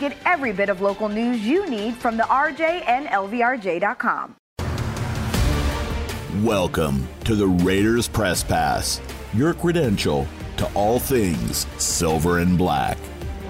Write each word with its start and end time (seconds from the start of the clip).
Get 0.00 0.16
every 0.24 0.52
bit 0.54 0.70
of 0.70 0.80
local 0.80 1.10
news 1.10 1.46
you 1.46 1.68
need 1.68 1.94
from 1.94 2.16
the 2.16 2.22
RJ 2.22 2.88
and 2.88 3.06
LVRJ.com. 3.08 4.34
Welcome 6.42 7.06
to 7.24 7.34
the 7.34 7.46
Raiders 7.46 8.08
Press 8.08 8.42
Pass, 8.42 8.98
your 9.34 9.52
credential 9.52 10.26
to 10.56 10.64
all 10.72 10.98
things 10.98 11.66
silver 11.76 12.38
and 12.38 12.56
black. 12.56 12.96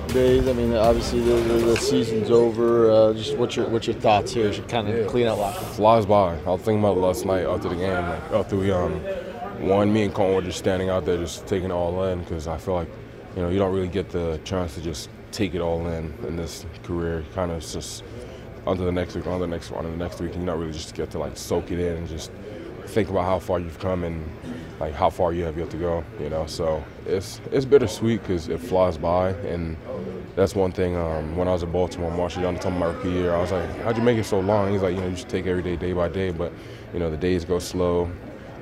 Days, 0.09 0.49
I 0.49 0.53
mean, 0.55 0.75
obviously 0.75 1.21
the, 1.21 1.35
the, 1.35 1.55
the 1.67 1.77
season's 1.77 2.33
over. 2.33 2.91
Uh, 2.91 3.13
just 3.13 3.37
what's 3.37 3.55
your 3.55 3.69
what's 3.69 3.87
your 3.87 3.95
thoughts 3.95 4.33
here? 4.33 4.53
Should 4.53 4.69
kind 4.69 4.89
of 4.89 4.97
yeah. 4.97 5.07
clean 5.07 5.29
up 5.29 5.39
locker. 5.39 5.65
Flies 5.67 6.05
by. 6.05 6.37
I 6.37 6.43
was 6.51 6.63
thinking 6.63 6.81
about 6.81 6.97
last 6.97 7.25
night 7.25 7.47
after 7.47 7.69
the 7.69 7.77
game, 7.77 8.09
like 8.09 8.33
after 8.33 8.57
we 8.57 8.73
um 8.73 8.95
one, 9.61 9.93
me 9.93 10.03
and 10.03 10.13
Kolton 10.13 10.35
were 10.35 10.43
just 10.43 10.59
standing 10.59 10.91
out 10.91 11.05
there, 11.05 11.17
just 11.17 11.47
taking 11.47 11.71
it 11.71 11.73
all 11.73 12.03
in 12.07 12.19
because 12.23 12.49
I 12.49 12.59
feel 12.59 12.75
like 12.75 12.89
you 13.37 13.43
know 13.43 13.51
you 13.51 13.61
don't 13.61 13.73
really 13.73 13.87
get 13.87 14.11
the 14.11 14.41
chance 14.43 14.75
to 14.75 14.81
just 14.81 15.11
take 15.33 15.55
it 15.55 15.61
all 15.61 15.87
in 15.87 16.13
in 16.27 16.37
this 16.37 16.67
career. 16.83 17.25
Kind 17.35 17.53
of 17.53 17.61
just 17.61 18.05
onto 18.67 18.85
the 18.85 18.93
next 18.93 19.15
week, 19.15 19.27
on 19.27 19.41
the 19.41 19.47
next 19.47 19.71
one, 19.71 19.85
and 19.85 19.95
the 19.95 20.05
next 20.05 20.21
week, 20.21 20.33
And 20.33 20.43
you 20.43 20.47
not 20.47 20.59
really 20.59 20.73
just 20.73 20.95
get 20.95 21.11
to 21.13 21.19
like 21.19 21.37
soak 21.37 21.71
it 21.71 21.79
in 21.79 21.97
and 21.97 22.09
just 22.09 22.31
think 22.87 23.09
about 23.09 23.25
how 23.25 23.39
far 23.39 23.61
you've 23.61 23.79
come 23.79 24.05
and 24.05 24.29
like 24.81 24.95
how 24.95 25.11
far 25.11 25.33
you 25.33 25.45
have 25.45 25.57
yet 25.57 25.71
to 25.71 25.77
go. 25.77 26.05
You 26.21 26.31
know, 26.31 26.47
so 26.47 26.85
it's 27.07 27.41
it's 27.53 27.65
bittersweet 27.65 28.23
because 28.23 28.49
it 28.49 28.61
flies 28.61 28.99
by, 28.99 29.31
and 29.31 29.77
that's 30.37 30.55
one 30.55 30.73
thing. 30.73 30.97
Um, 30.97 31.37
when 31.37 31.49
I 31.49 31.53
was 31.53 31.63
in 31.63 31.71
Baltimore, 31.71 32.11
Marshal 32.11 32.43
Yanda 32.43 32.61
told 32.61 32.75
me 32.75 32.81
my 32.81 32.87
rookie 32.87 33.11
year, 33.11 33.35
I 33.35 33.41
was 33.41 33.53
like, 33.53 33.69
"How'd 33.83 33.97
you 33.97 34.03
make 34.03 34.19
it 34.19 34.25
so 34.25 34.41
long?" 34.41 34.73
He's 34.73 34.83
like, 34.83 34.95
"You 34.95 35.01
know, 35.01 35.09
you 35.09 35.17
should 35.17 35.29
take 35.29 35.47
every 35.47 35.63
day, 35.63 35.77
day 35.77 35.93
by 35.93 36.09
day, 36.09 36.31
but 36.31 36.53
you 36.93 36.99
know, 36.99 37.11
the 37.11 37.17
days 37.17 37.45
go 37.45 37.59
slow." 37.59 38.11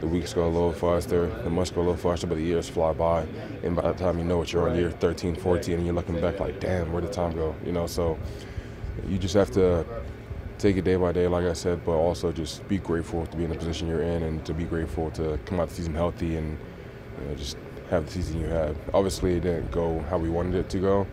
The 0.00 0.06
weeks 0.06 0.32
go 0.32 0.46
a 0.46 0.48
little 0.48 0.72
faster, 0.72 1.26
the 1.42 1.50
months 1.50 1.70
go 1.70 1.80
a 1.80 1.82
little 1.82 1.96
faster, 1.96 2.26
but 2.26 2.36
the 2.36 2.44
years 2.44 2.68
fly 2.68 2.92
by. 2.92 3.26
And 3.62 3.74
by 3.74 3.92
the 3.92 3.98
time 3.98 4.18
you 4.18 4.24
know 4.24 4.42
it, 4.42 4.52
you're 4.52 4.68
on 4.68 4.76
year 4.76 4.90
13, 4.90 5.36
14, 5.36 5.74
and 5.74 5.84
you're 5.84 5.94
looking 5.94 6.20
back 6.20 6.40
like, 6.40 6.60
damn, 6.60 6.92
where 6.92 7.02
did 7.02 7.12
time 7.12 7.32
go? 7.32 7.54
You 7.64 7.72
know, 7.72 7.86
so 7.86 8.18
you 9.06 9.18
just 9.18 9.34
have 9.34 9.50
to 9.52 9.84
take 10.58 10.76
it 10.76 10.82
day 10.82 10.96
by 10.96 11.12
day, 11.12 11.26
like 11.26 11.44
I 11.44 11.52
said, 11.52 11.84
but 11.84 11.92
also 11.92 12.32
just 12.32 12.66
be 12.68 12.78
grateful 12.78 13.26
to 13.26 13.36
be 13.36 13.44
in 13.44 13.50
the 13.50 13.56
position 13.56 13.88
you're 13.88 14.02
in 14.02 14.22
and 14.24 14.44
to 14.44 14.52
be 14.52 14.64
grateful 14.64 15.10
to 15.12 15.38
come 15.44 15.60
out 15.60 15.68
the 15.68 15.74
season 15.74 15.94
healthy 15.94 16.36
and 16.36 16.58
you 17.20 17.28
know, 17.28 17.34
just 17.34 17.56
have 17.90 18.06
the 18.06 18.12
season 18.12 18.40
you 18.40 18.46
had. 18.46 18.76
Obviously, 18.92 19.36
it 19.36 19.40
didn't 19.40 19.70
go 19.70 20.00
how 20.10 20.18
we 20.18 20.28
wanted 20.28 20.54
it 20.54 20.68
to 20.70 20.78
go, 20.78 21.06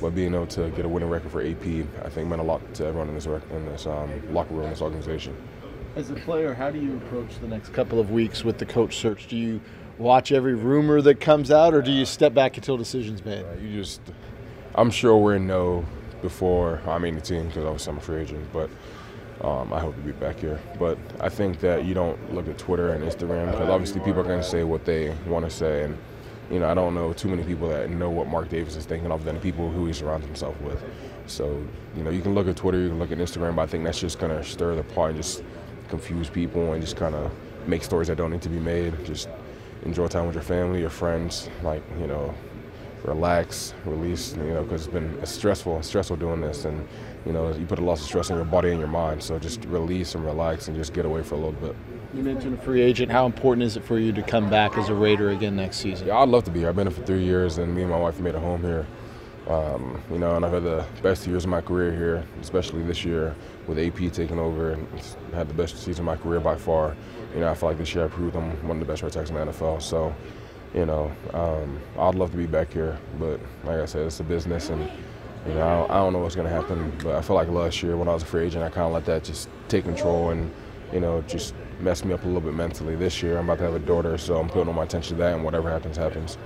but 0.00 0.14
being 0.14 0.34
able 0.34 0.46
to 0.48 0.70
get 0.70 0.84
a 0.84 0.88
winning 0.88 1.08
record 1.08 1.30
for 1.30 1.42
AP, 1.42 1.86
I 2.04 2.08
think 2.08 2.28
meant 2.28 2.40
a 2.40 2.44
lot 2.44 2.74
to 2.74 2.86
everyone 2.86 3.08
in 3.08 3.14
this, 3.14 3.26
in 3.26 3.66
this 3.66 3.86
um, 3.86 4.10
locker 4.32 4.54
room, 4.54 4.64
in 4.64 4.70
this 4.70 4.82
organization. 4.82 5.36
As 5.98 6.10
a 6.10 6.14
player, 6.14 6.54
how 6.54 6.70
do 6.70 6.78
you 6.78 6.96
approach 6.98 7.40
the 7.40 7.48
next 7.48 7.72
couple 7.72 7.98
of 7.98 8.12
weeks 8.12 8.44
with 8.44 8.58
the 8.58 8.64
coach 8.64 8.98
search? 8.98 9.26
Do 9.26 9.36
you 9.36 9.60
watch 9.98 10.30
every 10.30 10.54
rumor 10.54 11.02
that 11.02 11.18
comes 11.18 11.50
out, 11.50 11.74
or 11.74 11.82
do 11.82 11.90
you 11.90 12.04
step 12.04 12.32
back 12.32 12.56
until 12.56 12.76
decisions 12.76 13.24
made? 13.24 13.44
Uh, 13.44 13.54
you 13.60 13.82
just, 13.82 14.00
I'm 14.76 14.92
sure 14.92 15.16
we're 15.16 15.34
in 15.34 15.48
no 15.48 15.84
before 16.22 16.80
I 16.86 16.98
mean 16.98 17.16
the 17.16 17.20
team 17.20 17.48
because 17.48 17.64
obviously 17.64 17.90
I'm 17.90 17.98
a 17.98 18.00
free 18.00 18.20
agent, 18.20 18.46
but 18.52 18.70
um, 19.40 19.72
I 19.72 19.80
hope 19.80 19.96
to 19.96 20.00
be 20.02 20.12
back 20.12 20.38
here. 20.38 20.60
But 20.78 20.98
I 21.18 21.28
think 21.28 21.58
that 21.62 21.84
you 21.84 21.94
don't 21.94 22.32
look 22.32 22.46
at 22.46 22.58
Twitter 22.58 22.90
and 22.90 23.02
Instagram 23.02 23.50
because 23.50 23.68
obviously 23.68 23.98
people 23.98 24.20
are 24.20 24.24
going 24.24 24.40
to 24.40 24.48
say 24.48 24.62
what 24.62 24.84
they 24.84 25.12
want 25.26 25.46
to 25.46 25.50
say, 25.50 25.82
and 25.82 25.98
you 26.48 26.60
know 26.60 26.68
I 26.68 26.74
don't 26.74 26.94
know 26.94 27.12
too 27.12 27.26
many 27.26 27.42
people 27.42 27.68
that 27.70 27.90
know 27.90 28.08
what 28.08 28.28
Mark 28.28 28.50
Davis 28.50 28.76
is 28.76 28.84
thinking 28.84 29.10
of 29.10 29.24
than 29.24 29.34
the 29.34 29.40
people 29.40 29.68
who 29.68 29.86
he 29.86 29.92
surrounds 29.92 30.26
himself 30.26 30.60
with. 30.60 30.80
So 31.26 31.60
you 31.96 32.04
know 32.04 32.10
you 32.10 32.22
can 32.22 32.36
look 32.36 32.46
at 32.46 32.54
Twitter, 32.54 32.78
you 32.78 32.90
can 32.90 33.00
look 33.00 33.10
at 33.10 33.18
Instagram, 33.18 33.56
but 33.56 33.62
I 33.62 33.66
think 33.66 33.82
that's 33.82 33.98
just 33.98 34.20
going 34.20 34.30
to 34.30 34.44
stir 34.44 34.76
the 34.76 34.84
pot 34.84 35.10
and 35.10 35.16
just 35.16 35.42
confuse 35.88 36.28
people 36.28 36.72
and 36.72 36.82
just 36.82 36.96
kind 36.96 37.14
of 37.14 37.30
make 37.66 37.82
stories 37.82 38.08
that 38.08 38.16
don't 38.16 38.30
need 38.30 38.42
to 38.42 38.48
be 38.48 38.58
made. 38.58 39.04
Just 39.04 39.28
enjoy 39.84 40.08
time 40.08 40.26
with 40.26 40.34
your 40.34 40.44
family, 40.44 40.80
your 40.80 40.90
friends, 40.90 41.48
like, 41.62 41.82
you 42.00 42.06
know, 42.06 42.34
relax, 43.04 43.74
release, 43.84 44.34
you 44.36 44.42
know, 44.42 44.62
because 44.62 44.86
it's 44.86 44.92
been 44.92 45.24
stressful, 45.24 45.82
stressful 45.82 46.16
doing 46.16 46.40
this. 46.40 46.64
And, 46.64 46.86
you 47.24 47.32
know, 47.32 47.52
you 47.52 47.66
put 47.66 47.78
a 47.78 47.84
lot 47.84 47.98
of 47.98 48.04
stress 48.04 48.30
on 48.30 48.36
your 48.36 48.44
body 48.44 48.70
and 48.70 48.78
your 48.78 48.88
mind. 48.88 49.22
So 49.22 49.38
just 49.38 49.64
release 49.66 50.14
and 50.14 50.24
relax 50.24 50.68
and 50.68 50.76
just 50.76 50.92
get 50.92 51.04
away 51.04 51.22
for 51.22 51.34
a 51.34 51.38
little 51.38 51.52
bit. 51.52 51.76
You 52.14 52.22
mentioned 52.22 52.58
a 52.58 52.62
free 52.62 52.80
agent. 52.80 53.12
How 53.12 53.26
important 53.26 53.64
is 53.64 53.76
it 53.76 53.84
for 53.84 53.98
you 53.98 54.12
to 54.12 54.22
come 54.22 54.48
back 54.48 54.78
as 54.78 54.88
a 54.88 54.94
Raider 54.94 55.30
again 55.30 55.56
next 55.56 55.76
season? 55.76 56.06
Yeah, 56.06 56.18
I'd 56.18 56.28
love 56.28 56.44
to 56.44 56.50
be 56.50 56.60
here. 56.60 56.70
I've 56.70 56.76
been 56.76 56.86
here 56.86 56.96
for 56.96 57.04
three 57.04 57.22
years, 57.22 57.58
and 57.58 57.74
me 57.74 57.82
and 57.82 57.90
my 57.90 57.98
wife 57.98 58.18
made 58.18 58.34
a 58.34 58.40
home 58.40 58.62
here. 58.62 58.86
Um, 59.48 60.02
you 60.10 60.18
know, 60.18 60.36
and 60.36 60.44
I've 60.44 60.52
had 60.52 60.62
the 60.62 60.84
best 61.02 61.26
years 61.26 61.44
of 61.44 61.50
my 61.50 61.62
career 61.62 61.90
here, 61.90 62.24
especially 62.42 62.82
this 62.82 63.02
year 63.02 63.34
with 63.66 63.78
AP 63.78 64.12
taking 64.12 64.38
over 64.38 64.72
and 64.72 64.86
had 65.32 65.48
the 65.48 65.54
best 65.54 65.78
season 65.78 66.02
of 66.02 66.04
my 66.04 66.16
career 66.16 66.38
by 66.38 66.54
far. 66.54 66.94
You 67.32 67.40
know, 67.40 67.50
I 67.50 67.54
feel 67.54 67.70
like 67.70 67.78
this 67.78 67.94
year 67.94 68.04
I 68.04 68.08
proved 68.08 68.36
I'm 68.36 68.50
one 68.68 68.76
of 68.76 68.86
the 68.86 68.92
best 68.92 69.02
right 69.02 69.10
tackles 69.10 69.30
in 69.30 69.36
the 69.36 69.46
NFL. 69.46 69.80
So, 69.80 70.14
you 70.74 70.84
know, 70.84 71.10
um, 71.32 71.80
I'd 71.98 72.14
love 72.14 72.30
to 72.32 72.36
be 72.36 72.46
back 72.46 72.70
here, 72.74 72.98
but 73.18 73.40
like 73.64 73.80
I 73.80 73.86
said, 73.86 74.02
it's 74.06 74.20
a 74.20 74.24
business, 74.24 74.68
and 74.68 74.82
you 75.46 75.54
know, 75.54 75.86
I 75.88 75.94
don't, 75.94 76.12
know 76.12 76.18
what's 76.18 76.34
going 76.34 76.46
to 76.46 76.52
happen. 76.52 76.92
But 77.02 77.14
I 77.14 77.22
feel 77.22 77.36
like 77.36 77.48
last 77.48 77.82
year 77.82 77.96
when 77.96 78.06
I 78.06 78.12
was 78.12 78.24
a 78.24 78.26
free 78.26 78.44
agent, 78.44 78.62
I 78.62 78.68
kind 78.68 78.86
of 78.86 78.92
let 78.92 79.06
that 79.06 79.24
just 79.24 79.48
take 79.68 79.84
control 79.84 80.28
and, 80.28 80.52
you 80.92 81.00
know, 81.00 81.22
just 81.22 81.54
mess 81.80 82.04
me 82.04 82.12
up 82.12 82.22
a 82.24 82.26
little 82.26 82.42
bit 82.42 82.52
mentally. 82.52 82.96
This 82.96 83.22
year, 83.22 83.38
I'm 83.38 83.46
about 83.48 83.58
to 83.58 83.64
have 83.64 83.74
a 83.74 83.78
daughter, 83.78 84.18
so 84.18 84.36
I'm 84.36 84.48
putting 84.48 84.68
all 84.68 84.74
my 84.74 84.84
attention 84.84 85.16
to 85.16 85.22
that, 85.22 85.34
and 85.34 85.42
whatever 85.42 85.70
happens, 85.70 85.96
happens 85.96 86.36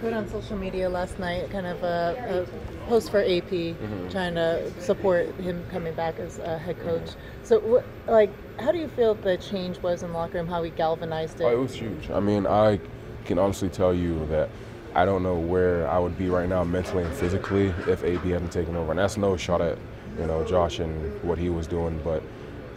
put 0.00 0.12
on 0.12 0.28
social 0.28 0.56
media 0.56 0.88
last 0.88 1.18
night 1.18 1.50
kind 1.50 1.66
of 1.66 1.82
a, 1.82 2.46
a 2.46 2.88
post 2.88 3.10
for 3.10 3.20
AP 3.20 3.50
mm-hmm. 3.50 4.08
trying 4.08 4.34
to 4.34 4.70
support 4.80 5.34
him 5.36 5.64
coming 5.70 5.94
back 5.94 6.18
as 6.18 6.38
a 6.38 6.58
head 6.58 6.80
coach. 6.80 7.10
So, 7.42 7.82
like, 8.06 8.30
how 8.58 8.72
do 8.72 8.78
you 8.78 8.88
feel 8.88 9.14
the 9.14 9.36
change 9.36 9.78
was 9.78 10.02
in 10.02 10.10
the 10.10 10.18
locker 10.18 10.38
room? 10.38 10.46
How 10.46 10.62
he 10.62 10.70
galvanized 10.70 11.40
it? 11.40 11.44
Oh, 11.44 11.52
it 11.52 11.58
was 11.58 11.74
huge. 11.74 12.10
I 12.10 12.20
mean, 12.20 12.46
I 12.46 12.80
can 13.24 13.38
honestly 13.38 13.68
tell 13.68 13.94
you 13.94 14.26
that 14.26 14.48
I 14.94 15.04
don't 15.04 15.22
know 15.22 15.38
where 15.38 15.88
I 15.88 15.98
would 15.98 16.18
be 16.18 16.28
right 16.28 16.48
now 16.48 16.64
mentally 16.64 17.04
and 17.04 17.14
physically 17.14 17.66
if 17.86 18.02
AP 18.02 18.24
hadn't 18.24 18.52
taken 18.52 18.76
over. 18.76 18.90
And 18.90 18.98
that's 18.98 19.16
no 19.16 19.36
shot 19.36 19.60
at 19.60 19.78
you 20.18 20.26
know 20.26 20.44
Josh 20.44 20.80
and 20.80 21.22
what 21.22 21.38
he 21.38 21.48
was 21.48 21.66
doing, 21.66 22.00
but 22.02 22.22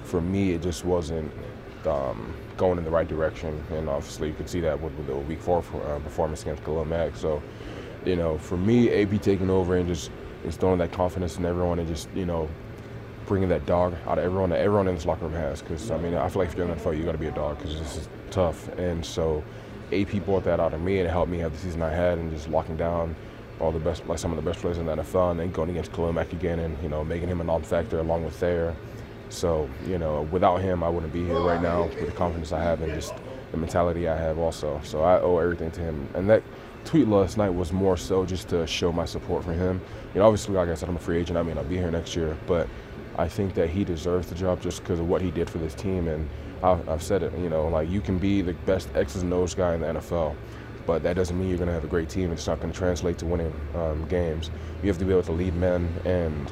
for 0.04 0.22
me, 0.22 0.52
it 0.52 0.62
just 0.62 0.86
wasn't. 0.86 1.32
Um, 1.88 2.34
going 2.58 2.78
in 2.78 2.84
the 2.84 2.90
right 2.92 3.08
direction. 3.08 3.64
And 3.72 3.90
obviously, 3.90 4.30
you 4.30 4.34
could 4.34 4.50
see 4.50 4.60
that 4.62 4.80
with, 4.80 4.94
with 4.94 5.08
the 5.08 5.16
week 5.16 5.42
four 5.42 5.60
uh, 5.60 6.00
performance 6.00 6.42
against 6.44 6.64
Khalil 6.64 6.86
Mack. 6.86 7.16
So, 7.16 7.42
you 8.06 8.16
know, 8.16 8.38
for 8.38 8.58
me, 8.58 8.90
AP 8.92 9.22
taking 9.22 9.50
over 9.50 9.76
and 9.76 9.88
just 9.88 10.12
instilling 10.44 10.80
that 10.80 10.92
confidence 10.92 11.38
in 11.38 11.46
everyone 11.46 11.80
and 11.80 11.88
just, 11.88 12.10
you 12.14 12.26
know, 12.26 12.50
bringing 13.26 13.50
that 13.50 13.66
dog 13.66 13.96
out 14.06 14.18
of 14.18 14.24
everyone 14.24 14.50
that 14.50 14.60
everyone 14.60 14.88
in 14.88 14.96
this 14.96 15.06
locker 15.06 15.26
room 15.26 15.34
has. 15.34 15.62
Because, 15.62 15.90
I 15.92 15.98
mean, 15.98 16.14
I 16.14 16.28
feel 16.30 16.42
like 16.42 16.50
if 16.50 16.58
you're 16.58 16.68
in 16.68 16.78
the 16.78 16.82
NFL, 16.82 16.98
you 16.98 17.04
got 17.04 17.14
to 17.14 17.18
be 17.18 17.28
a 17.28 17.32
dog 17.32 17.58
because 17.58 17.80
this 17.80 17.98
is 17.98 18.10
tough. 18.30 18.68
And 18.78 19.06
so, 19.06 19.44
AP 19.92 20.26
brought 20.26 20.44
that 20.46 20.60
out 20.60 20.74
of 20.74 20.82
me 20.82 21.00
and 21.00 21.10
helped 21.10 21.32
me 21.32 21.38
have 21.40 21.54
the 21.54 21.58
season 21.60 21.82
I 21.82 21.90
had 21.90 22.18
and 22.18 22.32
just 22.32 22.50
locking 22.50 22.78
down 22.78 23.16
all 23.60 23.72
the 23.72 23.80
best, 23.80 24.06
like 24.08 24.20
some 24.20 24.32
of 24.32 24.38
the 24.38 24.50
best 24.50 24.60
players 24.60 24.78
in 24.78 24.86
the 24.86 24.96
NFL, 24.96 25.32
and 25.32 25.40
then 25.40 25.52
going 25.52 25.70
against 25.70 25.94
Khalil 25.94 26.12
Mack 26.12 26.34
again 26.34 26.60
and 26.60 26.82
you 26.82 26.90
know 26.90 27.04
making 27.04 27.30
him 27.30 27.40
a 27.40 27.44
non-factor 27.44 28.00
along 28.00 28.26
with 28.26 28.36
Thayer. 28.36 28.76
So, 29.34 29.70
you 29.88 29.98
know, 29.98 30.22
without 30.32 30.58
him, 30.58 30.84
I 30.84 30.90
wouldn't 30.90 31.12
be 31.12 31.26
here 31.26 31.40
right 31.40 31.62
now 31.62 31.84
with 31.84 32.06
the 32.06 32.12
confidence 32.12 32.52
I 32.52 32.62
have 32.62 32.81
and 32.81 32.94
just 32.94 33.13
the 33.52 33.57
mentality 33.57 34.07
I 34.07 34.16
have 34.18 34.38
also. 34.38 34.80
So 34.84 35.04
I 35.04 35.19
owe 35.19 35.38
everything 35.38 35.72
to 35.72 35.81
him. 35.81 36.07
And 36.13 36.30
that 36.30 36.44
tweet 36.86 37.07
last 37.07 37.38
night 37.38 37.50
was 37.50 37.72
more 37.72 37.98
so 37.98 38.25
just 38.25 38.50
to 38.50 38.68
show 38.68 38.92
my 38.92 39.06
support 39.06 39.44
for 39.44 39.54
him. 39.54 39.81
You 40.13 40.19
know, 40.19 40.28
obviously, 40.28 40.54
like 40.56 40.69
I 40.69 40.75
said, 40.75 40.90
I'm 40.90 40.96
a 40.96 41.00
free 41.00 41.19
agent. 41.19 41.38
I 41.38 41.44
mean, 41.44 41.57
I'll 41.57 41.63
be 41.63 41.78
here 41.78 41.92
next 41.92 42.16
year, 42.16 42.38
but 42.46 42.68
I 43.18 43.28
think 43.28 43.54
that 43.56 43.69
he 43.69 43.84
deserves 43.84 44.28
the 44.28 44.36
job 44.36 44.62
just 44.62 44.81
because 44.81 45.00
of 45.00 45.07
what 45.07 45.22
he 45.22 45.31
did 45.31 45.50
for 45.50 45.57
this 45.57 45.74
team. 45.74 46.07
And 46.07 46.30
I've 46.63 47.04
said 47.04 47.24
it, 47.24 47.38
you 47.38 47.50
know, 47.50 47.68
like 47.68 47.90
you 47.90 48.02
can 48.02 48.18
be 48.18 48.42
the 48.42 48.54
best 48.54 48.88
X's 48.96 49.22
and 49.22 49.34
O's 49.34 49.54
guy 49.54 49.74
in 49.74 49.81
the 49.81 49.88
NFL, 49.88 50.36
but 50.86 51.04
that 51.04 51.16
doesn't 51.16 51.38
mean 51.38 51.50
you're 51.50 51.57
going 51.57 51.68
to 51.68 51.74
have 51.74 51.84
a 51.84 51.88
great 51.88 52.10
team. 52.10 52.31
It's 52.31 52.48
not 52.48 52.62
going 52.62 52.72
to 52.72 52.78
translate 52.78 53.18
to 53.18 53.25
winning 53.25 53.54
um, 53.75 54.07
games. 54.07 54.50
You 54.81 54.88
have 54.88 54.98
to 55.00 55.06
be 55.06 55.12
able 55.12 55.24
to 55.24 55.31
lead 55.34 55.56
men 55.56 55.94
and 56.06 56.52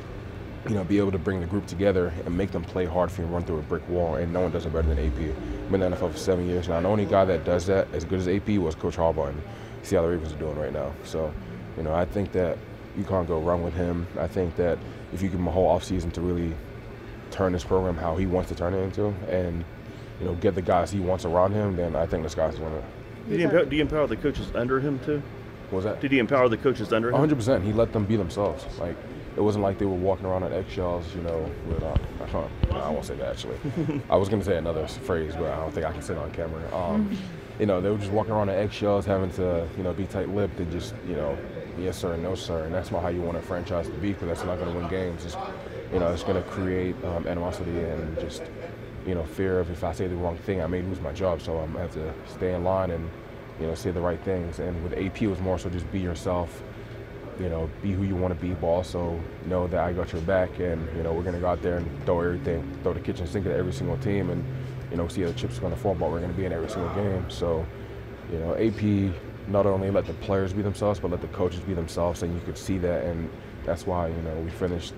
you 0.67 0.75
know, 0.75 0.83
be 0.83 0.99
able 0.99 1.11
to 1.11 1.17
bring 1.17 1.39
the 1.39 1.47
group 1.47 1.65
together 1.65 2.13
and 2.25 2.37
make 2.37 2.51
them 2.51 2.63
play 2.63 2.85
hard 2.85 3.11
for 3.11 3.21
you 3.21 3.25
and 3.25 3.33
run 3.33 3.43
through 3.43 3.59
a 3.59 3.63
brick 3.63 3.87
wall. 3.89 4.15
And 4.15 4.31
no 4.31 4.41
one 4.41 4.51
does 4.51 4.65
it 4.65 4.73
better 4.73 4.87
than 4.87 4.99
AP. 4.99 5.17
I've 5.17 5.71
been 5.71 5.81
in 5.81 5.91
the 5.91 5.97
NFL 5.97 6.11
for 6.11 6.17
seven 6.17 6.47
years 6.47 6.67
now. 6.67 6.79
The 6.79 6.87
only 6.87 7.05
guy 7.05 7.25
that 7.25 7.45
does 7.45 7.65
that 7.65 7.87
as 7.93 8.05
good 8.05 8.19
as 8.19 8.27
AP 8.27 8.49
was 8.59 8.75
Coach 8.75 8.95
Harbaugh. 8.95 9.29
And 9.29 9.41
see 9.83 9.95
how 9.95 10.01
the 10.03 10.09
Ravens 10.09 10.33
are 10.33 10.37
doing 10.37 10.57
right 10.57 10.73
now. 10.73 10.93
So, 11.03 11.33
you 11.77 11.83
know, 11.83 11.93
I 11.93 12.05
think 12.05 12.31
that 12.33 12.57
you 12.97 13.03
can't 13.03 13.27
go 13.27 13.39
wrong 13.39 13.63
with 13.63 13.73
him. 13.73 14.07
I 14.19 14.27
think 14.27 14.55
that 14.57 14.77
if 15.13 15.21
you 15.21 15.29
give 15.29 15.39
him 15.39 15.47
a 15.47 15.51
whole 15.51 15.77
offseason 15.77 16.11
to 16.13 16.21
really 16.21 16.53
turn 17.31 17.53
this 17.53 17.63
program 17.63 17.95
how 17.95 18.17
he 18.17 18.25
wants 18.25 18.49
to 18.49 18.55
turn 18.55 18.73
it 18.73 18.79
into, 18.79 19.07
and 19.29 19.63
you 20.19 20.25
know, 20.25 20.35
get 20.35 20.55
the 20.55 20.61
guys 20.61 20.91
he 20.91 20.99
wants 20.99 21.25
around 21.25 21.53
him, 21.53 21.75
then 21.75 21.95
I 21.95 22.05
think 22.05 22.23
this 22.23 22.35
guy's 22.35 22.57
going 22.57 22.73
to. 22.73 22.83
Did 23.29 23.39
he, 23.39 23.43
empower, 23.43 23.63
did 23.63 23.73
he 23.73 23.79
empower 23.79 24.07
the 24.07 24.17
coaches 24.17 24.51
under 24.55 24.79
him 24.79 24.99
too? 24.99 25.21
What 25.69 25.77
was 25.77 25.85
that? 25.85 26.01
Did 26.01 26.11
he 26.11 26.19
empower 26.19 26.49
the 26.49 26.57
coaches 26.57 26.91
under 26.91 27.09
him? 27.09 27.13
100. 27.13 27.35
percent 27.35 27.63
He 27.63 27.71
let 27.71 27.93
them 27.93 28.05
be 28.05 28.17
themselves. 28.17 28.65
Like 28.77 28.97
it 29.35 29.41
wasn't 29.41 29.63
like 29.63 29.77
they 29.77 29.85
were 29.85 29.95
walking 29.95 30.25
around 30.25 30.43
on 30.43 30.53
eggshells, 30.53 31.05
you 31.15 31.21
know. 31.21 31.49
With 31.67 31.83
uh, 31.83 31.95
I 32.71 32.89
won't 32.89 33.05
say 33.05 33.15
that 33.15 33.29
actually. 33.29 33.57
I 34.09 34.15
was 34.15 34.29
gonna 34.29 34.43
say 34.43 34.57
another 34.57 34.87
phrase, 34.87 35.33
but 35.35 35.51
I 35.51 35.57
don't 35.57 35.73
think 35.73 35.85
I 35.85 35.91
can 35.91 36.01
say 36.01 36.13
it 36.13 36.19
on 36.19 36.31
camera. 36.31 36.61
Um, 36.75 37.17
you 37.59 37.65
know, 37.67 37.79
they 37.79 37.91
were 37.91 37.97
just 37.97 38.11
walking 38.11 38.33
around 38.33 38.49
on 38.49 38.55
eggshells, 38.55 39.05
having 39.05 39.29
to, 39.33 39.67
you 39.77 39.83
know, 39.83 39.93
be 39.93 40.05
tight-lipped 40.05 40.59
and 40.59 40.71
just, 40.71 40.95
you 41.07 41.15
know, 41.15 41.37
yes 41.77 41.95
sir, 41.95 42.13
and 42.13 42.23
no 42.23 42.33
sir, 42.33 42.65
and 42.65 42.73
that's 42.73 42.89
not 42.89 43.03
how 43.03 43.09
you 43.09 43.21
want 43.21 43.37
a 43.37 43.41
franchise 43.41 43.85
to 43.87 43.93
be 43.93 44.13
because 44.13 44.27
that's 44.27 44.43
not 44.43 44.57
going 44.57 44.73
to 44.73 44.79
win 44.79 44.89
games. 44.89 45.25
It's, 45.25 45.35
you 45.93 45.99
know, 45.99 46.11
it's 46.11 46.23
going 46.23 46.41
to 46.41 46.49
create 46.49 46.95
um, 47.03 47.27
animosity 47.27 47.83
and 47.83 48.19
just, 48.19 48.43
you 49.05 49.13
know, 49.13 49.23
fear 49.23 49.59
of 49.59 49.69
if 49.69 49.83
I 49.83 49.91
say 49.91 50.07
the 50.07 50.15
wrong 50.15 50.37
thing, 50.37 50.61
I 50.61 50.67
may 50.67 50.81
lose 50.81 50.99
my 51.01 51.11
job. 51.11 51.41
So 51.41 51.57
I'm 51.57 51.73
to 51.73 51.79
have 51.79 51.93
to 51.93 52.13
stay 52.27 52.53
in 52.55 52.63
line 52.63 52.91
and, 52.91 53.07
you 53.59 53.67
know, 53.67 53.75
say 53.75 53.91
the 53.91 54.01
right 54.01 54.19
things. 54.21 54.59
And 54.59 54.81
with 54.83 54.93
AP, 54.93 55.21
it 55.21 55.27
was 55.27 55.39
more 55.39 55.59
so 55.59 55.69
just 55.69 55.89
be 55.91 55.99
yourself. 55.99 56.63
You 57.41 57.49
know, 57.49 57.67
be 57.81 57.91
who 57.91 58.03
you 58.03 58.15
want 58.15 58.37
to 58.37 58.39
be, 58.39 58.53
but 58.53 58.67
also 58.67 59.19
know 59.47 59.65
that 59.67 59.79
I 59.79 59.93
got 59.93 60.13
your 60.13 60.21
back, 60.21 60.59
and 60.59 60.87
you 60.95 61.01
know 61.01 61.11
we're 61.11 61.23
gonna 61.23 61.39
go 61.39 61.47
out 61.47 61.63
there 61.63 61.77
and 61.77 62.05
throw 62.05 62.21
everything, 62.21 62.61
throw 62.83 62.93
the 62.93 62.99
kitchen 62.99 63.25
sink 63.25 63.47
at 63.47 63.51
every 63.53 63.73
single 63.73 63.97
team, 63.97 64.29
and 64.29 64.45
you 64.91 64.97
know 64.97 65.07
see 65.07 65.21
how 65.21 65.29
the 65.29 65.33
chips 65.33 65.57
are 65.57 65.61
gonna 65.61 65.75
fall. 65.75 65.95
But 65.95 66.11
we're 66.11 66.21
gonna 66.21 66.33
be 66.33 66.45
in 66.45 66.53
every 66.53 66.69
single 66.69 66.93
game. 66.93 67.27
So, 67.31 67.65
you 68.31 68.37
know, 68.37 68.53
AP 68.55 69.11
not 69.47 69.65
only 69.65 69.89
let 69.89 70.05
the 70.05 70.13
players 70.13 70.53
be 70.53 70.61
themselves, 70.61 70.99
but 70.99 71.09
let 71.09 71.21
the 71.21 71.29
coaches 71.29 71.61
be 71.61 71.73
themselves, 71.73 72.21
and 72.21 72.31
you 72.31 72.41
could 72.41 72.59
see 72.59 72.77
that, 72.77 73.05
and 73.05 73.27
that's 73.65 73.87
why 73.87 74.09
you 74.09 74.21
know 74.21 74.35
we 74.35 74.51
finished 74.51 74.93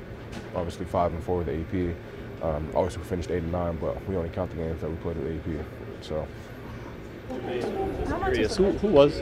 obviously 0.54 0.86
five 0.86 1.13
and 1.13 1.24
four 1.24 1.38
with 1.38 1.48
AP. 1.48 1.95
Um, 2.44 2.68
obviously, 2.75 3.04
we 3.04 3.07
finished 3.07 3.31
eight 3.31 3.44
and 3.44 3.54
nine, 3.54 3.78
but 3.78 4.06
we 4.06 4.18
only 4.18 4.30
count 4.30 4.51
the 4.51 4.57
games 4.57 4.81
that 4.81 4.90
we 4.90 4.98
played 4.98 5.16
with 5.16 5.48
AP. 5.48 5.66
So. 6.01 6.28
Who, 8.57 8.72
who 8.72 8.88
was? 8.88 9.22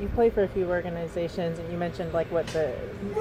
You 0.00 0.08
play 0.08 0.30
for 0.30 0.42
a 0.44 0.48
few 0.48 0.66
organizations, 0.70 1.58
and 1.58 1.70
you 1.70 1.76
mentioned 1.76 2.14
like 2.14 2.30
what 2.32 2.46
the 2.48 2.74